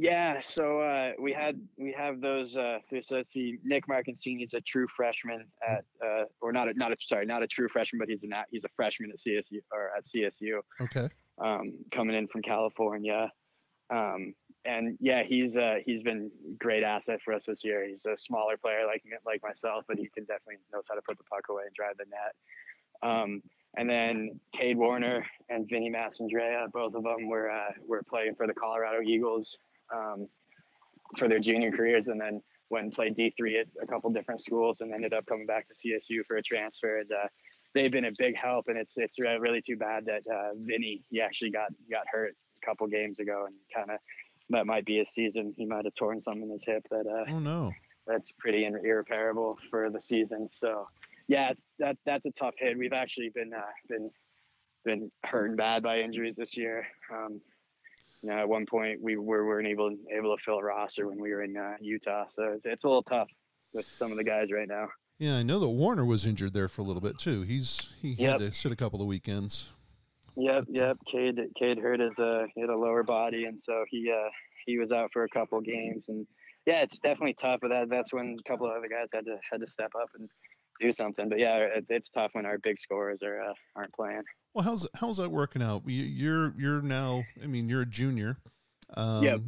[0.00, 2.56] Yeah, so uh, we had we have those.
[2.56, 6.74] Uh, so let's see, Nick Marcancini is a true freshman at, uh, or not a
[6.74, 9.58] not a sorry, not a true freshman, but he's a he's a freshman at CSU
[9.72, 11.08] or at CSU, Okay,
[11.42, 13.32] um, coming in from California.
[13.90, 17.84] Um, and yeah, he's uh, he's been great asset for us this year.
[17.84, 21.18] He's a smaller player like like myself, but he can definitely knows how to put
[21.18, 22.36] the puck away and drive the net.
[23.02, 23.42] Um,
[23.76, 28.46] and then Cade Warner and Vinny Mastrandrea, both of them were uh, were playing for
[28.46, 29.56] the Colorado Eagles
[29.94, 30.26] um,
[31.16, 34.40] for their junior careers, and then went and played D three at a couple different
[34.40, 36.98] schools, and ended up coming back to CSU for a transfer.
[36.98, 37.28] And uh,
[37.74, 41.20] they've been a big help, and it's it's really too bad that uh, Vinny he
[41.20, 43.98] actually got got hurt a couple games ago, and kind of
[44.50, 45.54] that might be his season.
[45.56, 47.72] He might have torn something in his hip that uh, oh no,
[48.06, 50.48] that's pretty ir- irreparable for the season.
[50.50, 50.88] So
[51.28, 52.76] yeah, it's that that's a tough hit.
[52.78, 54.10] We've actually been uh, been
[54.84, 56.86] been hurting bad by injuries this year.
[57.12, 57.40] Um,
[58.22, 61.20] you know, at one point we were, weren't able able to fill a roster when
[61.20, 63.28] we were in uh, Utah, so it's it's a little tough
[63.72, 64.88] with some of the guys right now.
[65.18, 67.42] yeah, I know that Warner was injured there for a little bit too.
[67.42, 68.32] He's he Yep.
[68.32, 69.72] had to sit a couple of weekends.
[70.36, 70.96] Yep, yep.
[71.10, 74.30] Cade Cade hurt his uh had a lower body, and so he uh
[74.66, 76.26] he was out for a couple games, and
[76.66, 77.58] yeah, it's definitely tough.
[77.60, 80.08] But that that's when a couple of other guys had to had to step up
[80.18, 80.28] and
[80.80, 81.28] do something.
[81.28, 84.22] But yeah, it's, it's tough when our big scorers are uh, aren't playing.
[84.54, 85.82] Well, how's how's that working out?
[85.86, 87.24] You- You're you're now.
[87.42, 88.36] I mean, you're a junior.
[88.94, 89.40] Um, Yep.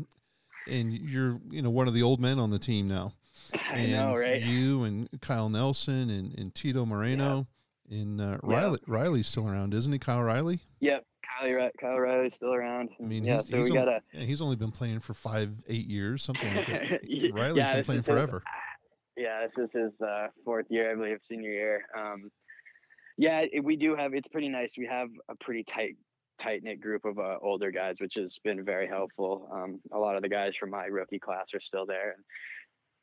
[0.68, 3.14] And you're you know one of the old men on the team now.
[3.70, 4.40] I And know, right?
[4.42, 7.46] You and Kyle Nelson and, and Tito Moreno
[7.90, 8.78] and uh, Riley.
[8.86, 9.98] Riley's still around, isn't he?
[9.98, 10.60] Kyle Riley.
[10.80, 11.04] Yep,
[11.42, 12.90] Kyle, Kyle Riley's still around.
[13.00, 14.00] I mean, yeah, he's, so he's we gotta.
[14.12, 17.00] yeah, he's only been playing for five, eight years, something like that.
[17.08, 18.42] Yeah, Riley's this been playing forever.
[19.20, 21.85] Yeah, this is his uh, fourth year, I believe, senior year.
[21.94, 22.30] Um,
[23.18, 24.14] yeah, it, we do have.
[24.14, 24.78] It's pretty nice.
[24.78, 25.96] We have a pretty tight,
[26.38, 29.46] tight knit group of uh, older guys, which has been very helpful.
[29.52, 32.24] Um, a lot of the guys from my rookie class are still there, and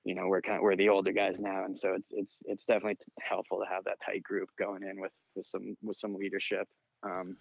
[0.06, 2.66] you know we're kind of we're the older guys now, and so it's it's it's
[2.66, 6.68] definitely helpful to have that tight group going in with with some with some leadership.
[7.04, 7.38] Um,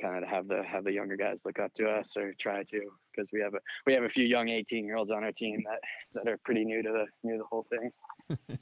[0.00, 2.80] kind of have the have the younger guys look up to us or try to
[3.14, 5.62] because we have a we have a few young 18 year olds on our team
[5.66, 5.80] that
[6.14, 7.90] that are pretty new to the new to the whole thing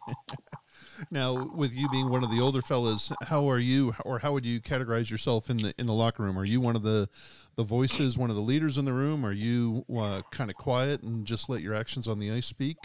[1.10, 4.44] Now, with you being one of the older fellas, how are you, or how would
[4.44, 6.38] you categorize yourself in the in the locker room?
[6.38, 7.08] Are you one of the
[7.56, 9.24] the voices, one of the leaders in the room?
[9.24, 12.76] Are you uh, kind of quiet and just let your actions on the ice speak?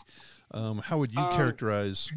[0.52, 2.12] Um, how would you Um, characterize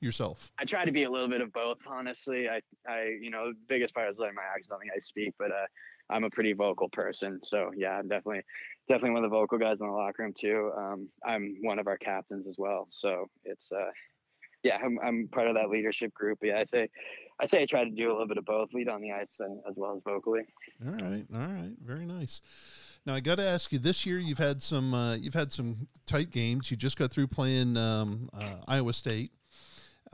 [0.00, 0.50] yourself?
[0.58, 2.48] I try to be a little bit of both, honestly.
[2.48, 5.34] I, I, you know, the biggest part is letting my actions on the ice speak,
[5.38, 5.66] but uh,
[6.10, 8.42] I'm a pretty vocal person, so yeah, I'm definitely,
[8.88, 10.70] definitely one of the vocal guys in the locker room too.
[10.76, 13.90] Um, I'm one of our captains as well, so it's, uh,
[14.62, 16.38] yeah, I'm, I'm part of that leadership group.
[16.42, 16.88] Yeah, I say,
[17.40, 19.36] I say I try to do a little bit of both, lead on the ice
[19.38, 20.42] and as well as vocally.
[20.86, 22.42] All right, all right, very nice.
[23.06, 23.78] Now I got to ask you.
[23.78, 26.70] This year, you've had some uh, you've had some tight games.
[26.70, 29.30] You just got through playing um, uh, Iowa State.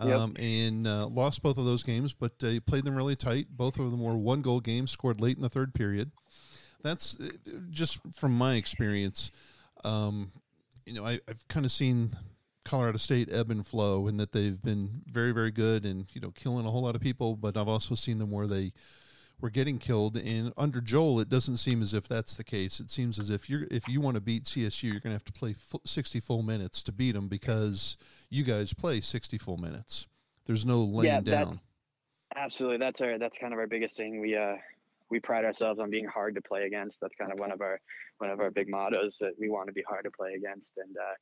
[0.02, 0.18] Yep.
[0.18, 3.48] Um, and uh, lost both of those games, but uh, played them really tight.
[3.50, 6.10] Both of them were one goal games, scored late in the third period.
[6.82, 7.28] That's uh,
[7.70, 9.30] just from my experience.
[9.84, 10.32] Um,
[10.86, 12.16] you know, I, I've kind of seen
[12.64, 16.30] Colorado State ebb and flow, and that they've been very, very good and you know
[16.30, 17.36] killing a whole lot of people.
[17.36, 18.72] But I've also seen them where they
[19.40, 20.16] were getting killed.
[20.16, 22.80] And under Joel, it doesn't seem as if that's the case.
[22.80, 25.24] It seems as if you're if you want to beat CSU, you're going to have
[25.24, 27.96] to play sixty full minutes to beat them because
[28.28, 30.06] you guys play sixty full minutes.
[30.46, 31.60] There's no laying yeah, down.
[32.36, 34.20] Absolutely, that's our that's kind of our biggest thing.
[34.20, 34.56] We uh
[35.10, 37.00] we pride ourselves on being hard to play against.
[37.00, 37.80] That's kind of one of our
[38.18, 40.78] one of our big mottos that we want to be hard to play against.
[40.78, 41.14] And uh,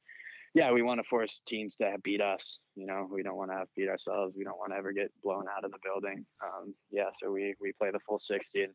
[0.59, 2.59] yeah, we want to force teams to beat us.
[2.75, 4.35] You know, we don't want to have beat ourselves.
[4.37, 6.27] We don't want to ever get blown out of the building.
[6.43, 8.75] Um, yeah, so we we play the full 60 and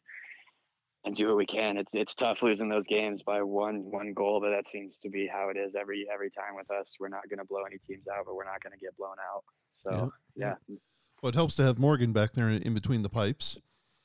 [1.03, 1.75] and do what we can.
[1.75, 5.27] It's it's tough losing those games by one one goal, but that seems to be
[5.27, 6.95] how it is every every time with us.
[7.01, 9.17] We're not going to blow any teams out, but we're not going to get blown
[9.33, 9.43] out.
[9.73, 10.55] So yeah.
[10.69, 10.77] yeah.
[11.21, 13.59] Well, it helps to have Morgan back there in between the pipes.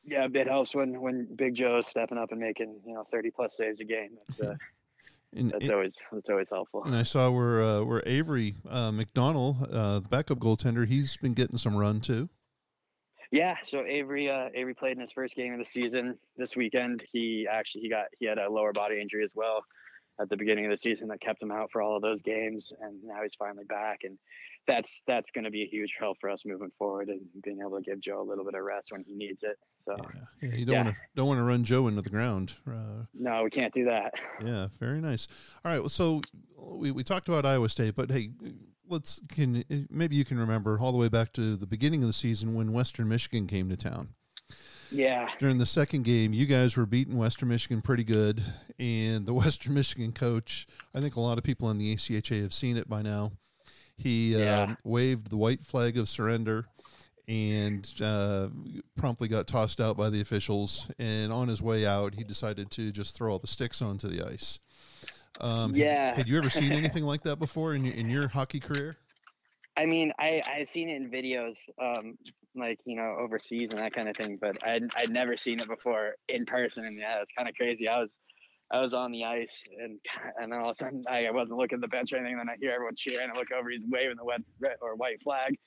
[0.05, 3.57] Yeah, it helps when when Big Joe's stepping up and making you know thirty plus
[3.57, 4.19] saves a game.
[4.27, 4.55] That's uh,
[5.37, 6.85] and, that's always that's always helpful.
[6.85, 11.35] And I saw where uh, where Avery uh, McDonald, uh, the backup goaltender, he's been
[11.35, 12.29] getting some run too.
[13.31, 17.05] Yeah, so Avery uh, Avery played in his first game of the season this weekend.
[17.13, 19.63] He actually he got he had a lower body injury as well
[20.21, 22.73] at the beginning of the season that kept him out for all of those games,
[22.81, 24.01] and now he's finally back.
[24.05, 24.19] And
[24.69, 27.79] that's that's going to be a huge help for us moving forward and being able
[27.79, 29.59] to give Joe a little bit of rest when he needs it.
[29.87, 30.83] So yeah, yeah you don't yeah.
[30.85, 32.55] want to don't want to run Joe into the ground.
[32.69, 34.15] Uh, no, we can't do that.
[34.45, 35.27] Yeah, very nice.
[35.65, 36.21] All right, well, so
[36.57, 38.31] we we talked about Iowa State, but hey,
[38.89, 42.13] let's can maybe you can remember all the way back to the beginning of the
[42.13, 44.11] season when Western Michigan came to town.
[44.93, 45.29] Yeah.
[45.39, 48.43] During the second game, you guys were beating Western Michigan pretty good,
[48.79, 52.55] and the Western Michigan coach, I think a lot of people in the ACHA have
[52.55, 53.33] seen it by now
[53.99, 54.63] he yeah.
[54.63, 56.67] um, waved the white flag of surrender
[57.27, 58.49] and uh,
[58.97, 60.91] promptly got tossed out by the officials.
[60.99, 64.27] And on his way out, he decided to just throw all the sticks onto the
[64.27, 64.61] ice.
[65.41, 66.09] Um, yeah.
[66.09, 68.97] Had, had, you ever seen anything like that before in your, in your hockey career?
[69.77, 72.19] I mean, I I've seen it in videos, um,
[72.57, 75.69] like you know, overseas and that kind of thing, but I'd I'd never seen it
[75.69, 77.87] before in person, and yeah, it's kind of crazy.
[77.87, 78.19] I was
[78.71, 79.99] I was on the ice and
[80.41, 82.39] and then all of a sudden I wasn't looking at the bench or anything.
[82.39, 83.31] And then I hear everyone cheering.
[83.35, 85.59] I look over, he's waving the red, red or white flag.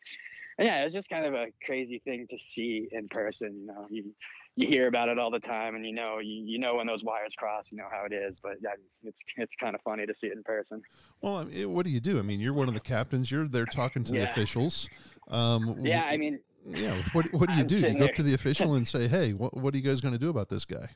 [0.58, 3.62] And yeah, it was just kind of a crazy thing to see in person.
[3.62, 4.14] You know, you
[4.58, 7.04] you hear about it all the time, and you know you, you know when those
[7.04, 8.40] wires cross, you know how it is.
[8.40, 8.72] But yeah,
[9.04, 10.82] it's it's kind of funny to see it in person.
[11.22, 12.20] Well, I mean, what do you do?
[12.20, 13.32] I mean, you're one of the captains.
[13.32, 14.26] You're there talking to yeah.
[14.26, 14.90] the officials.
[15.30, 17.02] Um, yeah, I mean, yeah.
[17.14, 17.82] What what do you I'm do?
[17.82, 20.02] Do you go up to the official and say, "Hey, what what are you guys
[20.02, 20.90] going to do about this guy?"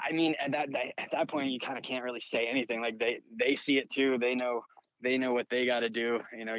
[0.00, 2.80] I mean, at that at that point, you kind of can't really say anything.
[2.80, 4.18] Like they they see it too.
[4.20, 4.62] They know
[5.02, 6.20] they know what they got to do.
[6.36, 6.56] You know,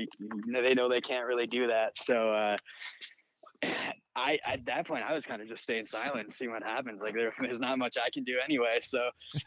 [0.62, 1.98] they know they can't really do that.
[1.98, 2.58] So uh,
[4.16, 7.02] I at that point, I was kind of just staying silent seeing what happens.
[7.02, 8.80] Like there, there's not much I can do anyway.
[8.82, 9.00] So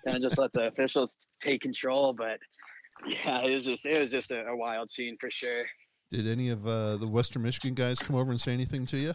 [0.07, 2.13] kind just let the officials take control.
[2.13, 2.39] But
[3.07, 5.65] yeah, it was just it was just a, a wild scene for sure.
[6.11, 9.15] Did any of uh, the Western Michigan guys come over and say anything to you?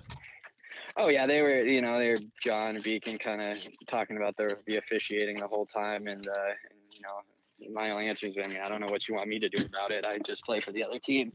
[0.97, 1.63] Oh yeah, they were.
[1.63, 3.57] You know, they were John and Beacon kind of
[3.87, 8.07] talking about the the officiating the whole time, and, uh, and you know, my only
[8.07, 10.05] answer is, I mean, I don't know what you want me to do about it.
[10.05, 11.31] I just play for the other team.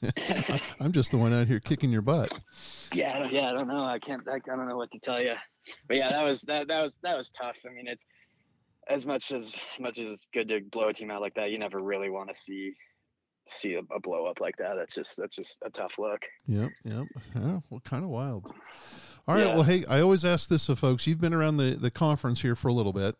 [0.80, 2.38] I'm just the one out here kicking your butt.
[2.92, 3.84] Yeah, yeah, I don't know.
[3.84, 4.22] I can't.
[4.28, 5.34] I, I don't know what to tell you.
[5.88, 7.58] But yeah, that was that that was that was tough.
[7.68, 8.04] I mean, it's
[8.88, 11.50] as much as much as it's good to blow a team out like that.
[11.50, 12.74] You never really want to see
[13.46, 14.74] see a, a, blow up like that.
[14.76, 16.22] That's just that's just a tough look.
[16.46, 17.06] Yep, yep.
[17.34, 18.52] Yeah, well, kind of wild.
[19.26, 19.46] All right.
[19.46, 19.54] Yeah.
[19.54, 21.06] Well, hey, I always ask this of folks.
[21.06, 23.16] You've been around the the conference here for a little bit,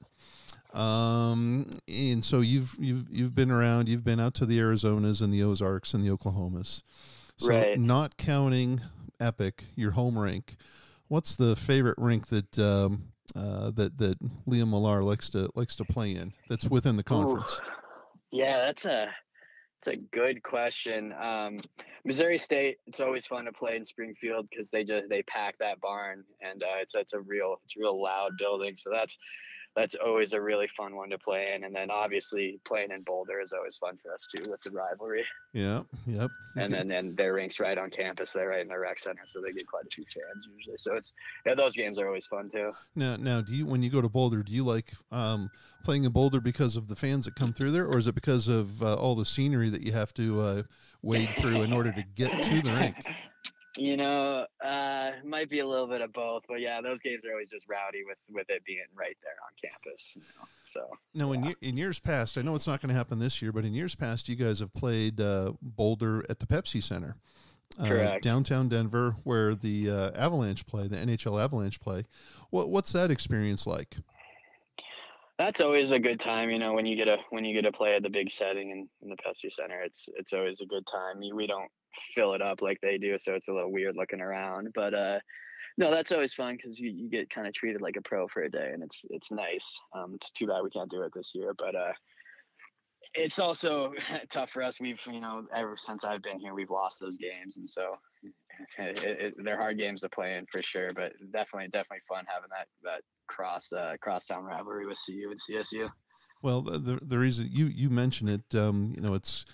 [0.79, 3.89] um, and so you've you've you've been around.
[3.89, 6.83] You've been out to the Arizonas and the Ozarks and the Oklahomas.
[7.37, 7.79] So, right.
[7.79, 8.81] not counting
[9.19, 10.57] Epic, your home rink.
[11.09, 15.85] What's the favorite rink that um, uh, that that Liam Millar likes to likes to
[15.85, 16.33] play in?
[16.49, 17.61] That's within the conference.
[17.63, 17.71] Ooh.
[18.31, 19.11] Yeah, that's a
[19.87, 21.13] it's a good question.
[21.21, 21.59] Um,
[22.05, 25.81] Missouri State, it's always fun to play in Springfield because they just they pack that
[25.81, 28.77] barn and uh, it's it's a real it's a real loud building.
[28.77, 29.19] So that's
[29.77, 31.65] that's always a really fun one to play in.
[31.65, 35.25] And then obviously playing in Boulder is always fun for us too with the rivalry.
[35.53, 35.83] Yeah.
[36.07, 36.31] Yep.
[36.57, 38.33] And then and their rinks right on campus.
[38.33, 40.77] They're right in the rec center, so they get quite a few fans usually.
[40.79, 41.13] So it's
[41.45, 42.73] yeah, those games are always fun too.
[42.95, 45.51] Now, now, do you when you go to Boulder, do you like um,
[45.83, 48.47] playing in Boulder because of the fans that come through there, or is it because
[48.47, 50.63] of uh, all the scenery that you have to uh,
[51.03, 52.97] wade through in order to get to the rink?
[53.77, 57.33] You know, uh, might be a little bit of both, but yeah, those games are
[57.33, 60.17] always just rowdy with with it being right there on campus.
[60.17, 61.55] You know, so no, yeah.
[61.61, 63.75] in in years past, I know it's not going to happen this year, but in
[63.75, 67.17] years past, you guys have played uh, Boulder at the Pepsi Center,
[67.81, 72.05] uh, downtown Denver, where the uh, Avalanche play, the NHL Avalanche play.
[72.51, 73.97] What what's that experience like?
[75.37, 77.77] That's always a good time, you know, when you get a when you get to
[77.77, 79.83] play at the big setting in, in the Pepsi Center.
[79.83, 81.19] It's it's always a good time.
[81.19, 81.69] We don't
[82.15, 84.69] fill it up like they do, so it's a little weird looking around.
[84.75, 85.19] But uh,
[85.77, 88.43] no, that's always fun because you, you get kind of treated like a pro for
[88.43, 89.79] a day, and it's it's nice.
[89.97, 91.93] Um, it's too bad we can't do it this year, but uh,
[93.15, 93.93] it's also
[94.31, 94.81] tough for us.
[94.81, 97.97] We've you know ever since I've been here, we've lost those games, and so
[98.79, 100.93] it, it, they're hard games to play in for sure.
[100.95, 105.89] But definitely definitely fun having that that cross uh, crosstown rivalry with CU and CSU.
[106.43, 109.47] Well, the the reason you you mentioned it, um, you know, it's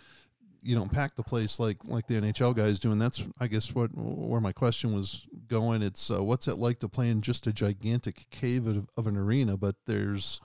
[0.63, 3.75] you don't pack the place like like the NHL guys do, and that's I guess
[3.75, 5.83] what where my question was going.
[5.83, 9.17] It's uh, what's it like to play in just a gigantic cave of, of an
[9.17, 10.41] arena, but there's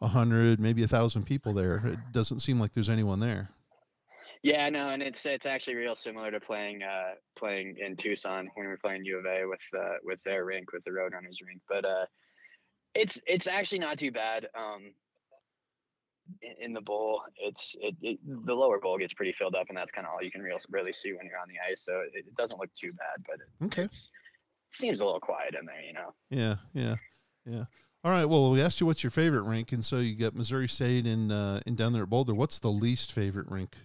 [0.00, 1.82] a hundred, maybe a thousand people there.
[1.84, 3.50] It doesn't seem like there's anyone there.
[4.42, 8.66] Yeah, no, and it's it's actually real similar to playing uh, playing in Tucson when
[8.66, 11.62] we were playing U of A with uh, with their rink with the Roadrunners rink,
[11.68, 12.04] but uh,
[12.94, 14.48] it's it's actually not too bad.
[14.54, 14.92] Um,
[16.60, 19.92] in the bowl, it's it, it, the lower bowl gets pretty filled up, and that's
[19.92, 21.82] kind of all you can really really see when you're on the ice.
[21.84, 24.10] So it, it doesn't look too bad, but it, okay, it
[24.70, 26.14] seems a little quiet in there, you know.
[26.30, 26.96] Yeah, yeah,
[27.46, 27.64] yeah.
[28.04, 28.26] All right.
[28.26, 31.32] Well, we asked you what's your favorite rink, and so you got Missouri State and
[31.32, 32.34] uh, and down there at Boulder.
[32.34, 33.76] What's the least favorite rink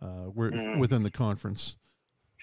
[0.00, 0.78] uh, where, mm.
[0.78, 1.76] within the conference?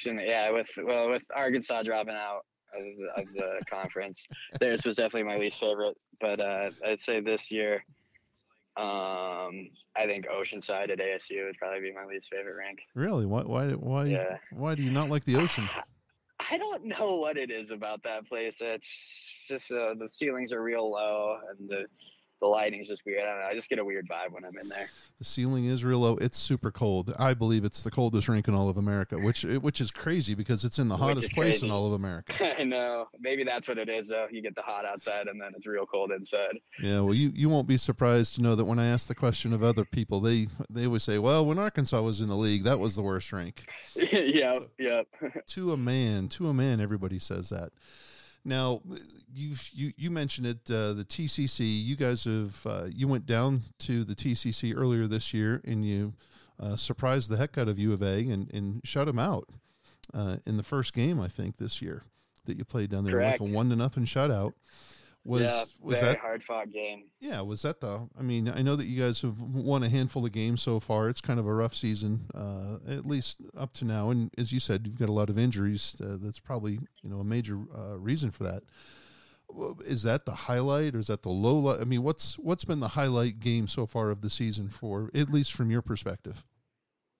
[0.04, 4.28] Yeah, with well, with Arkansas dropping out of the, of the conference,
[4.60, 5.98] theirs was definitely my least favorite.
[6.20, 7.84] But uh, I'd say this year,
[8.78, 12.80] um, I think Oceanside at ASU would probably be my least favorite rink.
[12.96, 13.26] Really?
[13.26, 13.42] Why?
[13.42, 13.72] Why?
[13.72, 14.06] Why?
[14.06, 14.38] Yeah.
[14.52, 15.68] Why do you not like the ocean?
[16.52, 18.58] I don't know what it is about that place.
[18.62, 21.86] It's just uh, the ceilings are real low and the
[22.39, 23.21] the lighting's just weird.
[23.21, 23.47] I don't know.
[23.47, 24.89] I just get a weird vibe when I'm in there.
[25.17, 26.17] The ceiling is real low.
[26.17, 27.13] It's super cold.
[27.19, 30.63] I believe it's the coldest rink in all of America, which which is crazy because
[30.63, 32.34] it's in the hottest place in all of America.
[32.60, 33.08] I know.
[33.19, 34.28] Maybe that's what it is though.
[34.32, 36.60] You get the hot outside and then it's real cold inside.
[36.82, 39.54] Yeah, well you, you won't be surprised to know that when I ask the question
[39.54, 42.80] of other people, they they always say, Well, when Arkansas was in the league, that
[42.80, 43.65] was the worst rink.
[43.95, 45.08] yep, so, yep.
[45.47, 47.71] to a man, to a man, everybody says that.
[48.45, 48.82] Now,
[49.34, 51.84] you you you mentioned it, uh, the TCC.
[51.84, 56.13] You guys have uh, you went down to the TCC earlier this year, and you
[56.60, 59.47] uh, surprised the heck out of U of A and and shut them out
[60.13, 61.19] uh, in the first game.
[61.19, 62.04] I think this year
[62.45, 63.41] that you played down there, Correct.
[63.41, 64.54] like a one to nothing shutout.
[65.30, 67.04] Was yeah, was that hard fought game?
[67.20, 68.10] Yeah, was that the?
[68.18, 71.08] I mean, I know that you guys have won a handful of games so far.
[71.08, 74.10] It's kind of a rough season, uh, at least up to now.
[74.10, 75.96] And as you said, you've got a lot of injuries.
[76.04, 78.63] Uh, that's probably you know a major uh, reason for that.
[79.86, 81.60] Is that the highlight, or is that the low?
[81.60, 81.80] Light?
[81.80, 85.30] I mean, what's what's been the highlight game so far of the season for at
[85.30, 86.44] least from your perspective?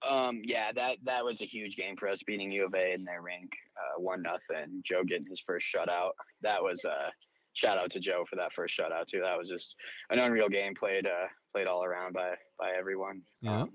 [0.08, 3.04] Um, yeah, that that was a huge game for us, beating U of A in
[3.04, 4.82] their rink, uh, one nothing.
[4.82, 6.10] Joe getting his first shutout.
[6.42, 7.10] That was uh
[7.52, 9.20] shout out to Joe for that first shutout too.
[9.20, 9.76] That was just
[10.10, 13.22] an unreal game played uh, played all around by by everyone.
[13.40, 13.62] Yeah.
[13.62, 13.70] Um,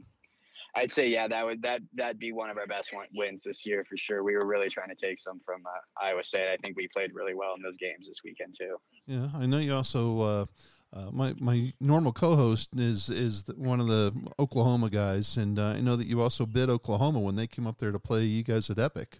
[0.78, 3.86] I'd say yeah, that would that that'd be one of our best wins this year
[3.88, 4.24] for sure.
[4.24, 6.48] We were really trying to take some from uh, Iowa State.
[6.48, 8.76] I think we played really well in those games this weekend too.
[9.06, 10.20] Yeah, I know you also.
[10.22, 10.46] Uh,
[10.94, 15.82] uh, my my normal co-host is is one of the Oklahoma guys, and uh, I
[15.82, 18.70] know that you also bid Oklahoma when they came up there to play you guys
[18.70, 19.20] at Epic.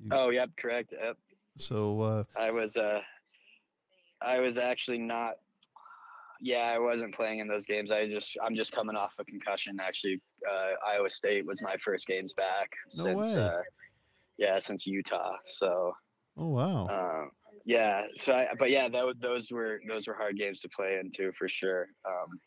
[0.00, 0.92] You, oh, yep, correct.
[1.00, 1.16] Yep.
[1.56, 3.00] So uh, I was uh,
[4.22, 5.34] I was actually not.
[6.40, 7.90] Yeah, I wasn't playing in those games.
[7.90, 9.78] I just I'm just coming off a concussion.
[9.80, 13.42] Actually, uh, Iowa State was my first games back no since way.
[13.42, 13.60] Uh,
[14.38, 15.36] yeah since Utah.
[15.44, 15.92] So.
[16.36, 16.86] Oh wow.
[16.86, 17.30] Um,
[17.64, 18.04] yeah.
[18.16, 21.48] So, I, but yeah, that, those were those were hard games to play into for
[21.48, 21.88] sure.
[22.06, 22.38] Um,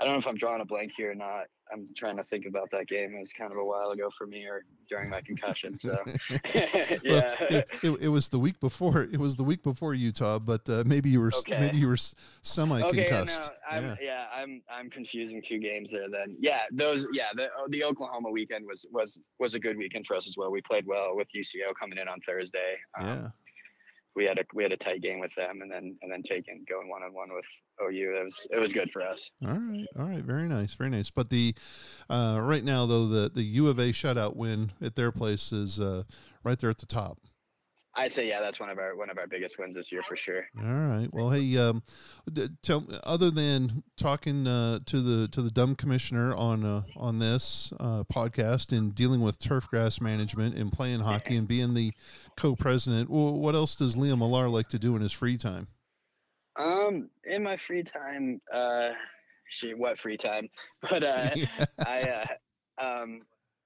[0.00, 1.46] I don't know if I'm drawing a blank here or not.
[1.72, 3.14] I'm trying to think about that game.
[3.14, 5.78] It was kind of a while ago for me, or during my concussion.
[5.78, 5.98] So,
[6.30, 9.02] yeah, well, it, it, it, was the week before.
[9.02, 11.60] It was the week before Utah, but uh, maybe you were okay.
[11.60, 11.98] maybe you were
[12.42, 13.40] semi concussed.
[13.40, 13.96] Okay, no, I'm, yeah.
[14.00, 16.08] yeah, I'm I'm confusing two games there.
[16.08, 20.06] Then, yeah, those, yeah, the oh, the Oklahoma weekend was was was a good weekend
[20.06, 20.50] for us as well.
[20.50, 22.76] We played well with UCO coming in on Thursday.
[22.98, 23.28] Um, yeah
[24.18, 26.64] we had a we had a tight game with them, and then and then taking
[26.68, 27.46] going one on one with
[27.80, 28.16] OU.
[28.16, 29.30] It was it was good for us.
[29.46, 31.08] All right, all right, very nice, very nice.
[31.08, 31.54] But the
[32.10, 35.78] uh, right now though the the U of A shutout win at their place is
[35.78, 36.02] uh,
[36.42, 37.18] right there at the top.
[37.98, 40.14] I say yeah, that's one of our one of our biggest wins this year for
[40.14, 40.46] sure.
[40.56, 41.08] All right.
[41.12, 41.82] Well, hey, um,
[42.62, 47.72] tell other than talking uh, to the to the dumb commissioner on uh, on this
[47.80, 51.92] uh, podcast and dealing with turf grass management and playing hockey and being the
[52.36, 55.66] co-president, well, what else does Liam Millar like to do in his free time?
[56.56, 58.90] Um, in my free time, uh,
[59.50, 60.48] she what free time?
[60.88, 61.64] But uh, yeah.
[61.84, 62.00] I
[62.80, 63.22] uh, um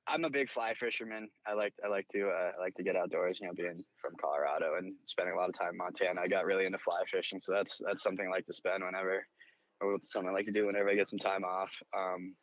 [0.09, 1.29] I'm a big fly fisherman.
[1.47, 3.39] I like I like to uh, I like to get outdoors.
[3.41, 6.45] You know, being from Colorado and spending a lot of time in Montana, I got
[6.45, 7.41] really into fly fishing.
[7.41, 9.25] So that's that's something I like to spend whenever
[9.81, 11.71] or something I like to do whenever I get some time off.
[11.97, 12.35] Um,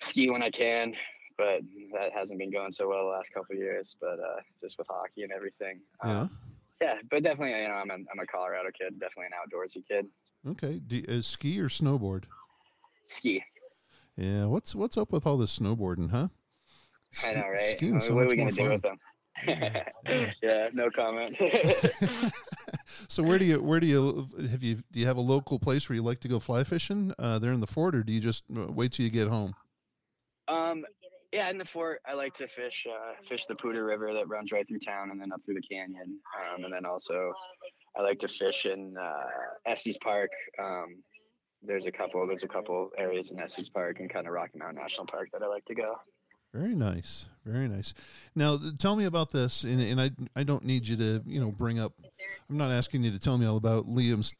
[0.00, 0.94] ski when I can,
[1.36, 1.60] but
[1.92, 3.96] that hasn't been going so well the last couple years.
[4.00, 5.80] But uh, just with hockey and everything.
[6.04, 6.20] Yeah.
[6.20, 6.30] Um,
[6.80, 10.06] yeah, but definitely, you know, I'm a, I'm a Colorado kid, definitely an outdoorsy kid.
[10.48, 10.78] Okay.
[10.78, 12.24] Do, is ski or snowboard?
[13.08, 13.42] Ski.
[14.18, 14.46] Yeah.
[14.46, 16.28] What's what's up with all this snowboarding, huh?
[17.24, 17.76] I know, right?
[17.76, 18.96] Skiing what so what are we gonna do with them?
[19.46, 19.84] Yeah.
[20.42, 21.36] yeah, no comment.
[23.08, 25.88] so where do you where do you have you do you have a local place
[25.88, 28.20] where you like to go fly fishing uh, there in the fort, or do you
[28.20, 29.54] just uh, wait till you get home?
[30.48, 30.84] um,
[31.32, 34.50] yeah, in the fort, I like to fish uh, fish the Poudre River that runs
[34.50, 36.18] right through town and then up through the canyon.
[36.36, 37.32] Um, and then also,
[37.96, 40.30] I like to fish in uh, Estes Park.
[40.62, 41.02] Um,
[41.62, 44.80] there's a couple there's a couple areas in Estes Park and kind of Rocky Mountain
[44.80, 45.96] National Park that I like to go.
[46.54, 47.92] Very nice, very nice.
[48.34, 51.50] Now, tell me about this, and, and I I don't need you to you know
[51.50, 51.92] bring up.
[52.48, 54.34] I'm not asking you to tell me all about Liam's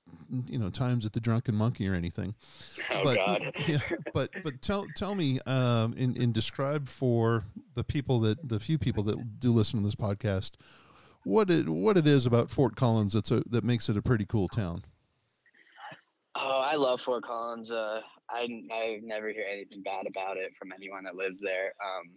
[0.47, 2.35] you know times at the Drunken Monkey or anything.
[2.91, 3.53] Oh but God.
[3.67, 3.81] yeah,
[4.15, 7.45] but but tell tell me um, and, and describe for
[7.75, 10.53] the people that the few people that do listen to this podcast
[11.25, 14.25] what it what it is about Fort Collins that's a, that makes it a pretty
[14.25, 14.85] cool town.
[16.41, 17.73] Oh, I love Fort Collins.
[17.73, 21.73] Uh, I I never hear anything bad about it from anyone that lives there.
[21.83, 22.15] Um,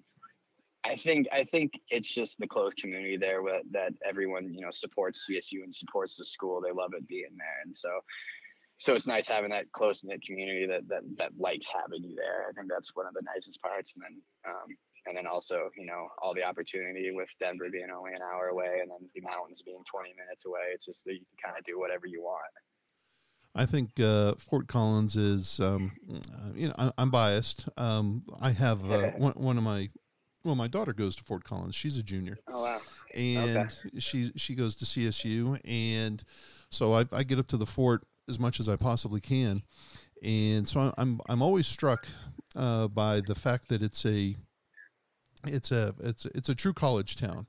[0.84, 4.70] I think I think it's just the close community there with, that everyone you know
[4.70, 6.62] supports CSU and supports the school.
[6.62, 7.90] They love it being there, and so
[8.78, 12.46] so it's nice having that close knit community that, that that likes having you there.
[12.48, 14.22] I think that's one of the nicest parts, and then
[14.54, 14.70] um,
[15.08, 18.82] and then also you know all the opportunity with Denver being only an hour away,
[18.82, 20.74] and then the mountains being 20 minutes away.
[20.74, 22.54] It's just that you can kind of do whatever you want.
[23.54, 27.68] I think uh, Fort Collins is, um, uh, you know, I, I'm biased.
[27.78, 29.90] Um, I have uh, one, one of my,
[30.44, 31.76] well, my daughter goes to Fort Collins.
[31.76, 32.82] She's a junior, Oh wow.
[33.14, 36.24] and she she goes to CSU, and
[36.70, 39.62] so I, I get up to the fort as much as I possibly can,
[40.24, 42.08] and so I'm I'm always struck
[42.56, 44.36] uh, by the fact that it's a
[45.46, 47.46] it's a it's it's a true college town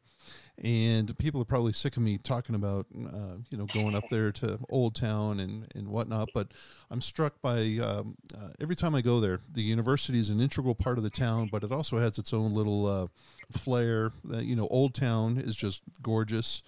[0.59, 4.31] and people are probably sick of me talking about uh, you know going up there
[4.33, 6.29] to Old Town and and whatnot.
[6.35, 6.49] But
[6.91, 10.75] I'm struck by um, uh, every time I go there, the university is an integral
[10.75, 13.07] part of the town, but it also has its own little uh,
[13.51, 14.13] flair.
[14.29, 16.63] You know, Old Town is just gorgeous.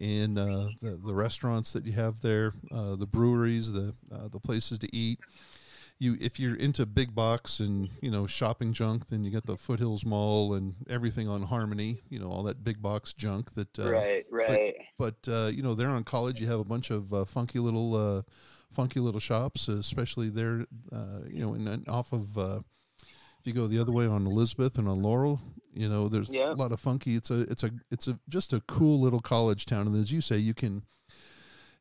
[0.00, 4.40] And uh, the the restaurants that you have there, uh, the breweries, the uh, the
[4.40, 5.20] places to eat,
[6.04, 9.56] you if you're into big box and you know shopping junk, then you got the
[9.56, 12.02] Foothills Mall and everything on Harmony.
[12.10, 13.76] You know all that big box junk that.
[13.78, 14.24] Uh, right.
[14.30, 14.74] Right.
[14.98, 17.94] But uh, you know there on college, you have a bunch of uh, funky little,
[17.96, 18.22] uh,
[18.70, 20.66] funky little shops, especially there.
[20.92, 22.38] Uh, you know, and, and off of.
[22.38, 22.60] Uh,
[23.40, 25.38] if you go the other way on Elizabeth and on Laurel,
[25.74, 26.52] you know there's Yeah.
[26.52, 27.14] a lot of funky.
[27.14, 30.22] It's a it's a it's a just a cool little college town, and as you
[30.22, 30.82] say, you can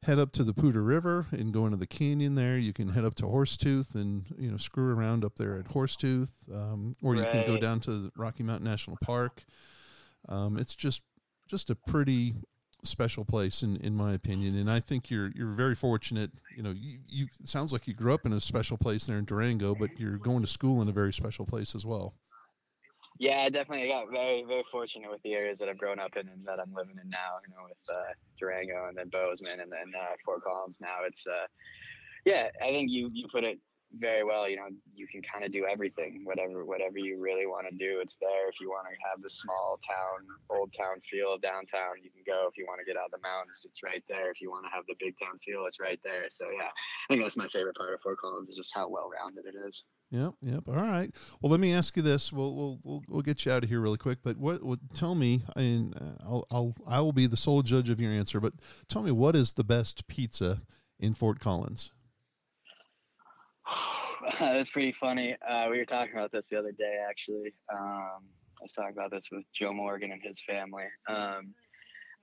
[0.03, 2.57] head up to the Poudre River and go into the canyon there.
[2.57, 6.29] You can head up to Horsetooth and you know screw around up there at Horsetooth,
[6.53, 9.43] um, or you can go down to Rocky Mountain National Park.
[10.29, 11.01] Um, it's just
[11.47, 12.35] just a pretty
[12.83, 16.31] special place in, in my opinion, and I think you're you're very fortunate.
[16.55, 19.17] You know, you, you it sounds like you grew up in a special place there
[19.17, 22.13] in Durango, but you're going to school in a very special place as well.
[23.19, 23.85] Yeah, definitely.
[23.85, 26.59] I got very, very fortunate with the areas that I've grown up in and that
[26.59, 27.37] I'm living in now.
[27.47, 30.79] You know, with uh, Durango and then Bozeman and then uh, Fort Collins.
[30.81, 31.47] Now it's, uh,
[32.25, 33.59] yeah, I think you you put it
[33.99, 34.49] very well.
[34.49, 37.99] You know, you can kind of do everything, whatever whatever you really want to do.
[38.01, 38.49] It's there.
[38.49, 42.23] If you want to have the small town, old town feel of downtown, you can
[42.25, 42.47] go.
[42.49, 44.31] If you want to get out of the mountains, it's right there.
[44.31, 46.25] If you want to have the big town feel, it's right there.
[46.29, 49.09] So yeah, I think that's my favorite part of Fort Collins is just how well
[49.09, 49.83] rounded it is.
[50.11, 50.63] Yep, yep.
[50.67, 51.09] All right.
[51.41, 52.31] Well, let me ask you this.
[52.31, 54.19] We'll we'll we'll, we'll get you out of here really quick.
[54.23, 54.63] But what?
[54.63, 58.11] what tell me, and uh, I'll I'll I will be the sole judge of your
[58.11, 58.39] answer.
[58.39, 58.53] But
[58.87, 60.61] tell me, what is the best pizza
[60.99, 61.93] in Fort Collins?
[64.39, 65.35] That's pretty funny.
[65.47, 67.53] Uh, we were talking about this the other day, actually.
[67.71, 68.21] Um,
[68.59, 70.85] I was talking about this with Joe Morgan and his family.
[71.07, 71.53] Um,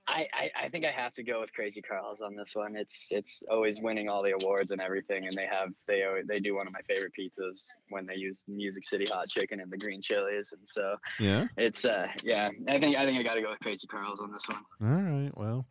[0.07, 2.75] I, I, I think I have to go with Krazy Karl's on this one.
[2.75, 6.55] It's it's always winning all the awards and everything, and they have they they do
[6.55, 10.01] one of my favorite pizzas when they use Music City hot chicken and the green
[10.01, 11.47] chilies, and so Yeah.
[11.55, 14.31] it's uh yeah I think I think I got to go with Krazy Karl's on
[14.31, 14.63] this one.
[14.81, 15.31] All right.
[15.37, 15.67] Well,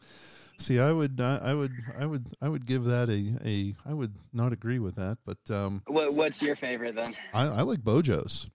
[0.61, 4.15] see, I would I would I would I would give that a a I would
[4.33, 7.17] not agree with that, but um, What what's your favorite then?
[7.33, 8.49] I, I like Beau Jo's.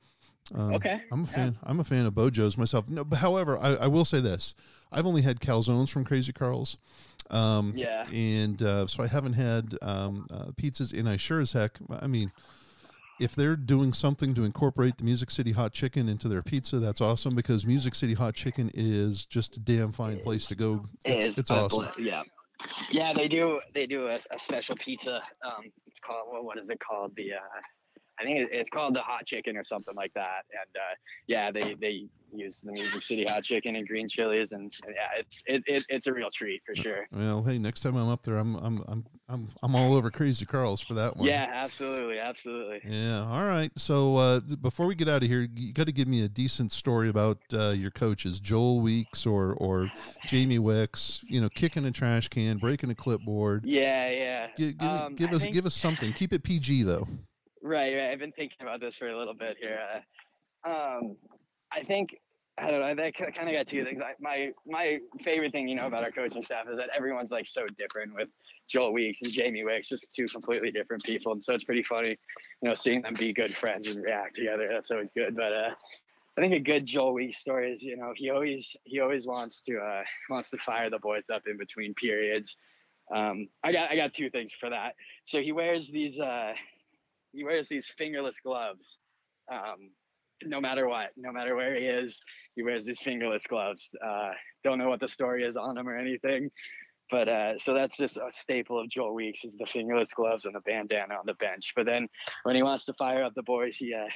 [0.53, 1.33] Um, Okay, I'm a yeah.
[1.33, 1.57] fan.
[1.63, 2.87] I'm a fan of Beau Jo's myself.
[2.89, 4.53] No, but however, I, I will say this:
[4.91, 6.77] I've only had calzones from Krazy Karl's.
[7.31, 8.05] Um, Yeah.
[8.13, 10.93] and uh, so I haven't had um, uh, pizzas.
[10.97, 12.31] And I sure as heck, I mean,
[13.19, 17.01] if they're doing something to incorporate the Music City Hot Chicken into their pizza, that's
[17.01, 20.85] awesome because Music City Hot Chicken is just a damn fine place to go.
[21.03, 21.87] It It's, is it's awesome.
[21.97, 22.23] yeah.
[22.89, 23.59] Yeah, they do.
[23.73, 25.21] They do a, a special pizza.
[25.45, 26.45] Um, it's called what?
[26.45, 27.11] What is it called?
[27.15, 27.61] The uh,
[28.19, 30.43] I think it's called the hot chicken or something like that.
[30.51, 30.95] And uh,
[31.27, 35.41] yeah, they they use the Music City hot chicken and green chilies, and, yeah, it's
[35.45, 37.07] it, it, it's a real treat for sure.
[37.11, 40.47] Well, hey, next time I'm up there, I'm I'm I'm I'm I'm all over Krazy
[40.47, 41.27] Karl's for that one.
[41.27, 42.81] Yeah, absolutely, absolutely.
[42.85, 43.25] Yeah.
[43.25, 43.71] All right.
[43.77, 46.71] So uh, before we get out of here, you got to give me a decent
[46.71, 49.91] story about uh, your coaches, Joel Weeks or or
[50.27, 51.23] Jamie Wicks.
[51.27, 53.65] You know, kicking a trash can, breaking a clipboard.
[53.65, 54.47] Yeah, yeah.
[54.57, 56.13] Give, give, Um, give us think- give us something.
[56.13, 57.07] Keep it PG though.
[57.65, 58.11] Right, right.
[58.11, 59.79] I've been thinking about this for a little bit here.
[60.63, 61.17] Uh, um,
[61.71, 62.15] I think
[62.59, 62.93] I don't know.
[62.93, 63.99] That kind of got two things.
[64.19, 67.65] My my favorite thing, you know, about our coaching staff is that everyone's like so
[67.75, 68.13] different.
[68.13, 68.29] With
[68.69, 72.09] Joel Weeks and Jamie Wicks, just two completely different people, and so it's pretty funny,
[72.61, 74.69] you know, seeing them be good friends and react together.
[74.71, 75.35] That's always good.
[75.35, 75.69] But uh,
[76.37, 79.61] I think a good Joel Weeks story is, you know, he always he always wants
[79.63, 82.57] to uh, wants to fire the boys up in between periods.
[83.11, 84.93] Um, I got I got two things for that.
[85.25, 86.53] So he wears these uh,
[87.35, 88.97] he wears these fingerless gloves.
[89.51, 89.91] Um,
[90.43, 92.19] no matter what, no matter where he is,
[92.55, 93.89] he wears these fingerless gloves.
[94.05, 94.31] Uh,
[94.63, 96.49] don't know what the story is on them or anything,
[97.09, 100.55] but uh, so that's just a staple of Joel Weeks is the fingerless gloves and
[100.55, 101.73] the bandana on the bench.
[101.75, 102.07] But then
[102.43, 104.09] when he wants to fire up the boys, he uh,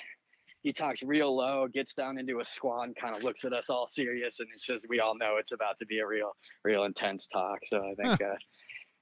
[0.61, 3.69] he talks real low, gets down into a squat, and kind of looks at us
[3.69, 6.31] all serious, and it's just we all know it's about to be a real,
[6.65, 7.59] real intense talk.
[7.65, 8.35] So I think uh,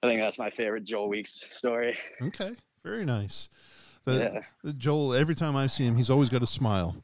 [0.04, 1.98] I think that's my favorite Joel Weeks story.
[2.22, 2.52] Okay.
[2.84, 3.50] Very nice.
[4.08, 4.72] The, Yeah.
[4.78, 6.96] Joel, every time I see him, he's always got a smile.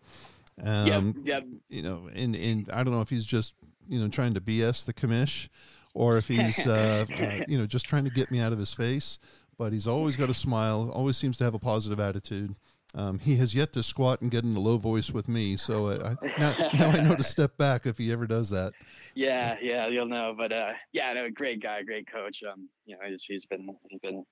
[0.62, 1.48] Um, yep, yep.
[1.70, 3.54] you know, and and I don't know if he's just
[3.88, 5.50] you know trying to BS the commish,
[5.94, 8.74] or if he's uh, uh, you know just trying to get me out of his
[8.74, 9.20] face.
[9.58, 10.90] But he's always got a smile.
[10.92, 12.56] Always seems to have a positive attitude.
[12.96, 15.90] Um, he has yet to squat and get in a low voice with me, so
[15.90, 18.74] I, I, now, now I know to step back if he ever does that.
[19.16, 20.36] Yeah, yeah, you'll know.
[20.38, 22.44] But uh, yeah, no, great guy, great coach.
[22.44, 24.24] Um, you know, he's, he's been he's been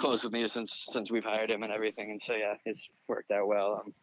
[0.00, 3.30] close with me since since we've hired him and everything, and so yeah, it's worked
[3.30, 3.82] out well.
[3.84, 3.94] Um,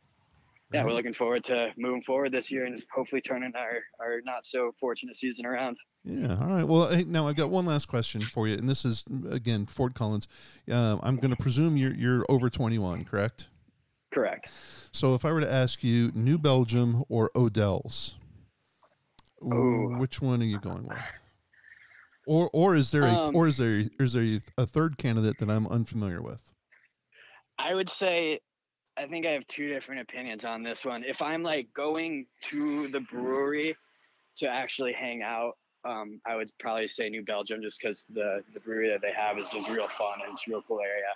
[0.74, 4.46] yeah, we're looking forward to moving forward this year and hopefully turning our our not
[4.46, 5.78] so fortunate season around.
[6.04, 6.38] Yeah.
[6.40, 6.64] All right.
[6.64, 9.94] Well, hey, now I've got one last question for you, and this is again Fort
[9.94, 10.28] Collins.
[10.70, 13.50] Uh, I'm going to presume you're you're over 21, correct?
[14.14, 14.50] Correct.
[14.92, 18.16] So if I were to ask you New Belgium or Odell's,
[19.44, 19.96] Ooh.
[19.98, 20.98] which one are you going with?
[22.28, 25.50] Or or is there a Um, or is there is there a third candidate that
[25.50, 26.52] I'm unfamiliar with?
[27.58, 28.42] I would say
[28.98, 31.04] I think I have two different opinions on this one.
[31.06, 33.78] If I'm like going to the brewery
[34.38, 35.54] to actually hang out,
[35.86, 39.40] um, I would probably say New Belgium just because the, the brewery that they have
[39.40, 41.14] is just real fun and it's a real cool area.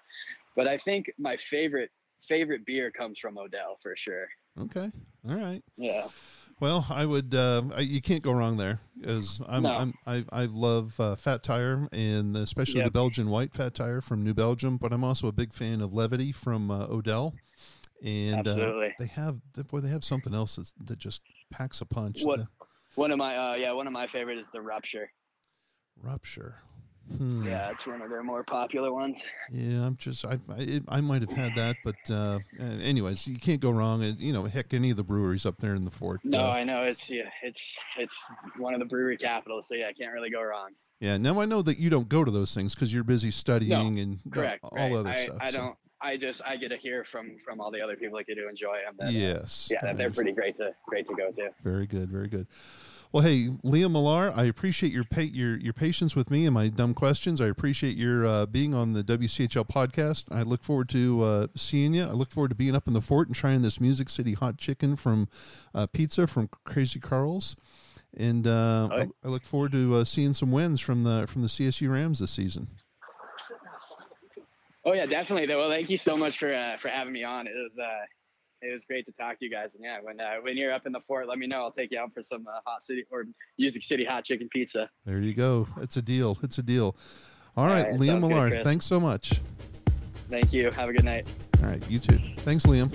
[0.55, 1.91] But I think my favorite
[2.28, 4.28] favorite beer comes from Odell for sure.
[4.59, 4.91] Okay.
[5.28, 5.64] All right.
[5.76, 6.07] Yeah.
[6.62, 7.34] Well, I would.
[7.34, 9.64] Uh, I, you can't go wrong there, as I'm.
[9.64, 9.72] No.
[9.74, 14.24] I'm I, I love uh, Fat Tire and especially the Belgian White Fat Tire from
[14.24, 14.78] New Belgium.
[14.78, 17.34] But I'm also a big fan of Levity from uh, Odell,
[18.05, 19.39] and uh, they have
[19.70, 22.22] boy they have something else that's, that just packs a punch.
[22.22, 22.47] What- The
[22.93, 25.12] One of my uh, yeah, one of my favorite is the Rupture.
[25.99, 26.57] rupture.
[27.18, 27.45] Hmm.
[27.45, 29.24] Yeah, it's one of their more popular ones.
[29.51, 33.38] Yeah, I'm just I I, I might have had that, but uh, uh, anyways, you
[33.38, 34.03] can't go wrong.
[34.03, 36.22] And you know, heck, any of the breweries up there in the fort.
[36.24, 38.16] No, uh, I know it's yeah, it's it's
[38.57, 40.70] one of the brewery capitals, so yeah, I can't really go wrong.
[40.99, 41.18] yeah.
[41.18, 44.20] Now I know that you don't go to those things because you're busy studying and
[44.28, 44.64] uh, Correct.
[44.64, 44.91] all right.
[44.93, 45.38] other I, stuff.
[45.41, 45.76] I so- don't.
[46.03, 48.49] I just I get to hear from from all the other people that get to
[48.49, 48.95] enjoy them.
[48.97, 49.70] That, uh, Yes.
[49.72, 51.51] yeah, that they're pretty great to great to go to.
[51.64, 52.09] Very good.
[52.09, 52.47] Very good.
[53.14, 56.70] Well, hey, Liam Millar, I appreciate your pa- your your patience with me and my
[56.70, 57.41] dumb questions.
[57.41, 60.26] I appreciate your uh, being on the WCHL podcast.
[60.32, 62.03] I look forward to uh, seeing you.
[62.03, 64.57] I look forward to being up in the fort and trying this Music City hot
[64.57, 65.28] chicken from
[65.76, 67.57] uh, pizza from Krazy Karl's.
[68.16, 71.49] And uh, I, I look forward to uh, seeing some wins from the from the
[71.49, 72.70] CSU Rams this season.
[74.86, 75.53] Oh yeah, definitely.
[75.53, 77.45] Well, thank you so much for uh, for having me on.
[77.47, 78.05] It was uh,
[78.62, 79.76] it was great to talk to you guys.
[79.76, 81.62] And yeah, when uh, when you're up in the fort, let me know.
[81.62, 83.26] I'll take you out for some uh, hot city or
[83.57, 84.89] Music City hot chicken pizza.
[85.05, 85.68] There you go.
[85.78, 86.38] It's a deal.
[86.43, 86.95] It's a deal.
[87.57, 89.41] All All right, right, Liam Millar, thanks so much.
[90.30, 90.72] Thank you.
[90.72, 91.30] Have a good night.
[91.62, 92.18] All right, you too.
[92.38, 92.89] Thanks, Liam.